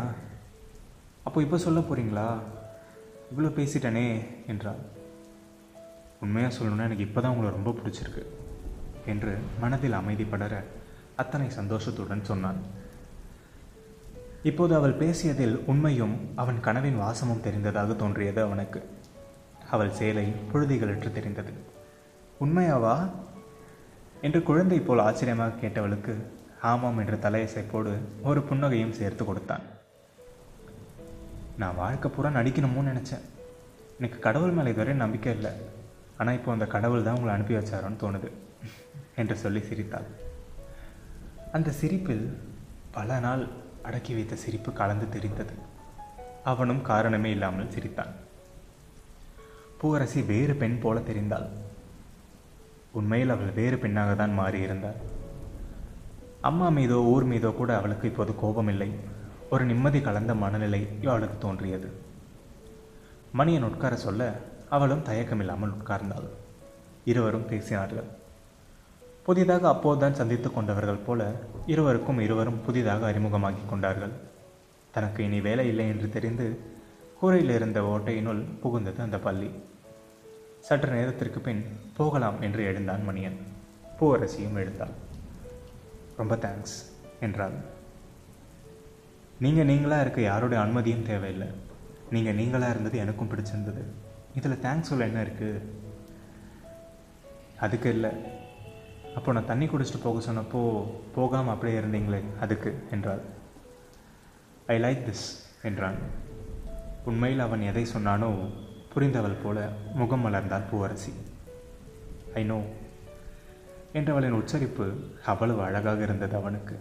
அப்போ 1.24 1.40
இப்போ 1.40 1.58
சொல்ல 1.58 1.80
போகிறீங்களா 1.80 2.28
இவ்வளோ 3.32 3.50
பேசிட்டனே 3.58 4.24
என்றாள். 4.46 4.80
உண்மையாக 6.20 6.54
சொல்லணும்னா 6.56 6.88
எனக்கு 6.88 7.06
இப்போ 7.08 7.20
தான் 7.20 7.30
உங்களை 7.30 7.52
ரொம்ப 7.54 7.70
பிடிச்சிருக்கு 7.70 8.24
என்று 9.06 9.38
மனதில் 9.60 9.92
அமைதி 9.92 10.24
படர 10.24 10.64
அத்தனை 11.16 11.50
சந்தோஷத்துடன் 11.50 12.24
சொன்னான். 12.24 12.60
இப்போது 14.42 14.74
அவள் 14.74 14.98
பேசியதில் 15.02 15.56
உண்மையும் 15.66 16.16
அவன் 16.36 16.60
கனவின் 16.60 16.98
வாசமும் 16.98 17.40
தெரிந்ததாக 17.40 17.92
தோன்றியது 17.92 18.42
அவனுக்கு. 18.42 18.82
அவள் 19.70 19.92
சேலை 19.92 20.32
புழுதிகளற்று 20.52 21.12
தெரிந்தது. 21.12 21.78
உண்மையாவா? 22.44 23.11
என்று 24.20 24.42
குழந்தை 24.42 24.81
போல் 24.81 24.98
ஆச்சரியமாக 24.98 25.59
கேட்டவளுக்கு 25.61 26.14
ஆமாம் 26.62 26.98
என்று 26.98 27.16
தலையசைப்போடு 27.16 27.98
ஒரு 28.22 28.40
புன்னகையும் 28.40 28.96
சேர்த்து 29.00 29.24
கொடுத்தான். 29.24 29.62
நான் 31.57 31.74
வாழ்க்கை 31.74 32.11
பூரா 32.11 32.29
நடிக்கணுமோன்னு 32.29 32.92
நினச்சேன். 32.92 33.26
எனக்கு 33.98 34.18
கடவுள் 34.18 34.50
மேலே 34.50 34.68
இதுவரை 34.68 34.94
நம்பிக்கை 34.94 35.35
இல்லை. 35.35 35.53
ஆனால் 36.16 36.35
இப்போ 36.35 36.53
அந்த 36.53 36.66
கடவுள் 36.66 37.03
தான் 37.03 37.14
உங்களை 37.14 37.35
அனுப்பி 37.35 37.55
வச்சாரோன்னு 37.55 38.03
தோணுது 38.05 38.31
என்று 39.16 39.37
சொல்லி 39.37 39.61
சிரித்தாள். 39.61 40.09
அந்த 41.53 41.70
சிரிப்பில் 41.70 42.26
பல 42.90 43.18
நாள் 43.18 43.48
அடக்கி 43.83 44.14
வைத்த 44.14 44.35
சிரிப்பு 44.35 44.72
கலந்து 44.72 45.09
தெரிந்தது. 45.09 45.55
அவனும் 46.44 46.83
காரணமே 46.83 47.31
இல்லாமல் 47.31 47.70
சிரித்தான். 47.70 48.12
பூவரசி 49.79 50.22
வேறு 50.22 50.55
பெண் 50.55 50.79
போல 50.79 51.00
தெரிந்தாள். 51.00 51.48
உண்மையில் 52.92 53.31
அவள் 53.31 53.53
வேறு 53.53 53.79
பெண்ணாக 53.79 54.14
தான் 54.14 54.38
மாறியிருந்தாள். 54.38 55.00
அம்மா 56.40 56.68
மீதோ 56.68 56.98
ஊர் 57.12 57.24
மீதோ 57.24 57.50
கூட 57.50 57.76
அவளுக்கு 57.76 58.09
இப்போது 58.09 58.33
கோபமில்லை. 58.42 58.90
ஒரு 59.50 59.64
நிம்மதி 59.64 60.00
கலந்த 60.00 60.35
மனநிலை 60.35 60.81
அவளுக்கு 61.07 61.38
தோன்றியது. 61.38 61.88
மணியன் 63.38 63.68
உட்கார 63.68 63.96
சொல்ல 63.96 64.22
அவளும் 64.68 65.07
தயக்கமில்லாமல் 65.09 65.76
உட்கார்ந்தாள். 65.79 66.29
இருவரும் 67.05 67.46
பேசினார்கள். 67.50 68.09
புதிதாக 69.22 69.68
அப்போதுதான் 69.68 70.14
சந்தித்து 70.14 70.48
கொண்டவர்கள் 70.53 71.05
போல 71.07 71.22
இருவருக்கும் 71.66 72.20
இருவரும் 72.20 72.62
புதிதாக 72.66 73.12
அறிமுகமாகி 73.12 73.62
கொண்டார்கள். 73.70 74.14
தனக்கு 74.94 75.24
இனி 75.24 75.40
வேலை 75.40 75.68
இல்லை 75.68 75.88
என்று 75.88 76.09
தெரிந்து 76.09 76.46
கூரையில் 77.20 77.55
இருந்த 77.55 77.81
ஓட்டையினுள் 77.81 78.40
புகுந்தது 78.62 78.98
அந்த 78.98 79.18
பள்ளி. 79.18 79.50
சற்று 80.70 80.90
நேரத்திற்கு 80.96 81.40
பின் 81.40 81.62
போகலாம் 81.96 82.37
என்று 82.46 82.62
எழுந்தான் 82.70 83.06
மணியன். 83.06 83.38
பூவரசியும் 83.98 84.59
எழுந்தாள் 84.61 84.92
ரொம்ப 86.18 86.35
தேங்க்ஸ் 86.44 86.76
என்றாள். 87.26 87.56
நீங்கள் 89.44 89.68
நீங்களாக 89.70 90.04
இருக்க 90.04 90.20
யாருடைய 90.20 90.59
அனுமதியும் 90.64 91.06
தேவையில்லை. 91.11 91.48
நீங்கள் 92.14 92.38
நீங்களாக 92.40 92.74
இருந்தது 92.74 93.02
எனக்கும் 93.04 93.33
பிடிச்சிருந்தது. 93.33 93.83
இதில் 94.38 94.62
தேங்க்ஸ் 94.66 94.90
சொல்ல 94.92 95.11
என்ன 95.11 95.24
இருக்குது 95.26 95.66
அதுக்கு 97.66 97.90
இல்லை. 97.96 98.12
அப்போ 99.18 99.33
நான் 99.33 99.50
தண்ணி 99.52 99.66
குடிச்சிட்டு 99.66 100.06
போக 100.06 100.24
சொன்னப்போ 100.30 100.64
போகாமல் 101.18 101.54
அப்படியே 101.54 101.78
இருந்தீங்களே 101.80 102.22
அதுக்கு 102.46 102.72
என்றாள். 102.96 103.22
ஐ 104.74 104.78
லைக் 104.87 105.06
திஸ் 105.09 105.28
என்றான். 105.70 106.00
உண்மையில் 107.11 107.46
அவன் 107.48 107.68
எதை 107.72 107.87
சொன்னானோ 107.96 108.33
புரிந்தவள் 108.94 109.37
போல 109.42 109.68
முகம் 109.94 110.26
மலர்ந்தாள் 110.26 110.68
பூவரசி. 110.70 111.12
ஐ 112.35 112.44
நோ 112.44 112.62
என்றவளின் 113.94 114.31
உச்சரிப்பு 114.31 114.92
அவ்வளவு 115.26 115.62
அழகாக 115.62 116.03
இருந்தது 116.03 116.37
அவனுக்கு. 116.37 116.79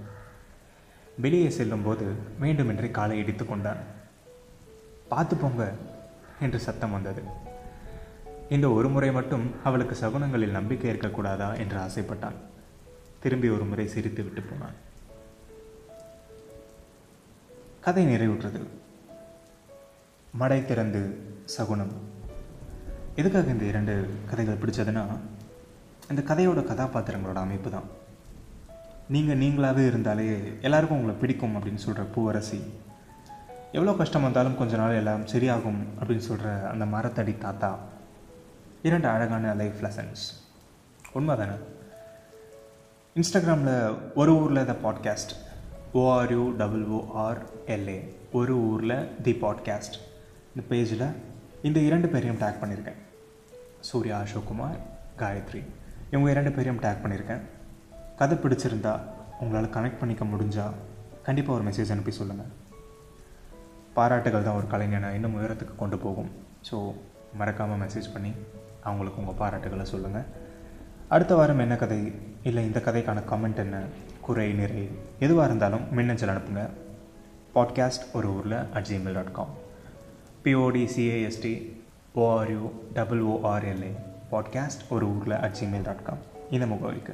வெளியே 1.18 1.50
செல்லும்போது 1.50 2.06
வேண்டுமென்றே 2.40 2.92
காலை 2.92 3.18
இடித்து 3.18 3.46
கொண்டான். 3.46 3.78
பார்த்து 5.10 5.36
போங்க 5.36 5.72
என்று 6.40 6.60
சத்தம் 6.60 6.92
வந்தது. 6.92 7.22
இந்த 8.50 8.70
ஒரு 8.70 8.90
முறை 8.90 9.12
மட்டும் 9.12 9.52
அவளுக்கு 9.64 9.96
சகுனங்களில் 9.96 10.52
நம்பிக்கை 10.52 10.92
இருக்கக்கூடாதா? 10.92 11.58
என்று 11.58 11.78
ஆசைப்பட்டான். 11.78 12.36
திரும்பி 13.20 13.50
ஒரு 13.50 13.66
முறை 13.66 13.88
சிரித்து 13.88 14.24
விட்டு 14.24 14.42
போனான். 14.42 14.74
கதை 17.82 18.06
நிறைவுற்றது. 18.06 18.68
மடை 20.34 20.66
திறந்து 20.66 21.18
சகுனம். 21.46 21.94
எதுக்காக 23.16 23.52
இந்த 23.52 23.66
இரண்டு 23.66 24.10
கதைகள் 24.30 24.58
பிடிச்சதுன்னா 24.58 25.06
இந்த 26.10 26.22
கதையோட 26.22 26.62
கதாபாத்திரங்களோட 26.62 27.36
அமைப்பு 27.36 27.70
தான். 27.70 27.84
நீங்கள் 29.10 29.38
நீங்களாகவே 29.38 29.86
இருந்தாலே 29.86 30.54
எல்லாருக்கும் 30.62 30.98
உங்களை 30.98 31.20
பிடிக்கும் 31.20 31.56
அப்படின்னு 31.56 31.76
சொல்கிற 31.76 32.06
பூவரசி. 32.06 32.64
எவ்வளோ 33.72 33.98
கஷ்டம் 33.98 34.22
வந்தாலும் 34.22 34.58
கொஞ்ச 34.58 34.78
நாள் 34.78 34.96
எல்லாம் 34.96 35.26
சரியாகும் 35.26 35.84
அப்படின்னு 36.00 36.18
சொல்கிற 36.18 36.70
அந்த 36.70 36.86
மரத்தடி 36.86 37.38
தாத்தா. 37.38 37.80
இரண்டு 38.82 39.08
அழகான 39.08 39.54
லைஃப் 39.54 39.80
லெசன்ஸ் 39.82 40.38
உண்மை 41.14 41.38
தானே 41.38 41.52
இன்ஸ்டாகிராமில் 43.16 43.98
ஒரு 44.16 44.42
ஊரில் 44.42 44.66
the 44.66 44.76
podcast 44.84 45.32
O R U 45.94 46.56
double 46.56 46.88
O R 46.88 47.38
L A 47.66 48.16
ஒரு 48.32 48.56
ஊரில் 48.56 49.22
தி 49.22 49.32
பாட்காஸ்ட் 49.32 49.98
இந்த 50.56 50.62
பேஜில் 50.70 51.14
இந்த 51.62 51.80
இரண்டு 51.80 52.08
பேரையும் 52.08 52.38
டேக் 52.38 52.62
பண்ணியிருக்கேன் 52.62 53.00
சூர்யா 53.80 54.22
அசோக்குமார் 54.22 54.78
காயத்ரி. 55.18 55.62
இவங்க 56.12 56.32
இரண்டு 56.32 56.52
பேரையும் 56.52 56.82
டேக் 56.82 57.04
பண்ணியிருக்கேன் 57.04 57.42
கதை 58.18 58.38
பிடிச்சிருந்தா 58.38 59.00
உங்களால் 59.40 59.74
கனெக்ட் 59.76 60.00
பண்ணிக்க 60.00 60.26
முடிஞ்சால் 60.26 60.78
கண்டிப்பாக 61.24 61.60
ஒரு 61.60 61.70
மெசேஜ் 61.70 61.92
அனுப்பி 61.92 62.12
சொல்லுங்கள் 62.12 62.52
பாராட்டுகள் 63.94 64.44
தான் 64.44 64.56
ஒரு 64.56 64.68
கலைஞனை 64.68 65.14
இன்னும் 65.14 65.36
உயரத்துக்கு 65.38 65.76
கொண்டு 65.76 65.98
போகும். 65.98 66.32
ஸோ 66.72 66.94
மறக்காமல் 67.38 67.88
மெசேஜ் 67.88 68.14
பண்ணி 68.14 68.32
அவங்களுக்கு 68.84 69.22
உங்கள் 69.22 69.40
பாராட்டுகளை 69.42 69.82
சொல்லுங்கள் 69.84 70.28
அடுத்த 71.08 71.36
வாரம் 71.36 71.60
என்ன 71.60 71.76
கதை? 71.76 72.12
இல்லை 72.44 72.66
இந்த 72.66 72.80
கதைக்கான 72.86 73.24
கமெண்ட் 73.32 73.56
என்ன? 73.56 73.78
குறை 74.22 74.54
நிறை 74.54 74.90
எதுவாக 75.20 75.48
இருந்தாலும் 75.48 75.94
மின்னஞ்சல் 75.94 76.30
அனுப்புங்க. 76.30 76.70
பாட்காஸ்ட் 77.56 78.06
ஒரு 78.14 78.28
ஊரில் 78.36 78.58
at 78.74 78.88
Gmail 78.90 79.14
dot 79.14 79.32
com 79.32 79.54
P O D 80.44 80.90
C A S T 80.98 81.82
O R U 82.16 82.70
double 82.94 83.22
O R L A 83.22 83.96
podcast 84.32 84.90
ஒரு 84.90 85.06
ஊரில் 85.18 85.32
அட் 85.32 85.56
ஜிமெயில் 85.60 85.84
டாட் 85.84 86.04
காம் 86.04 86.18
இந்த 86.52 86.66
முகவரிக்கு. 86.66 87.14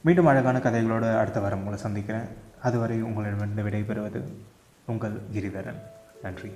மீண்டும் 0.00 0.26
அழகான 0.26 0.58
கதைகளோடு 0.58 1.18
அடுத்த 1.18 1.40
வாரம் 1.40 1.58
உங்களை 1.58 1.78
சந்திக்கிறேன். 1.78 2.24
அதுவரை 2.62 3.02
உங்களிடமிருந்து 3.02 3.62
விடைபெறுவது 3.62 4.22
உங்கள் 4.86 5.20
கிரிதரன் 5.32 5.80
நன்றி. 6.22 6.52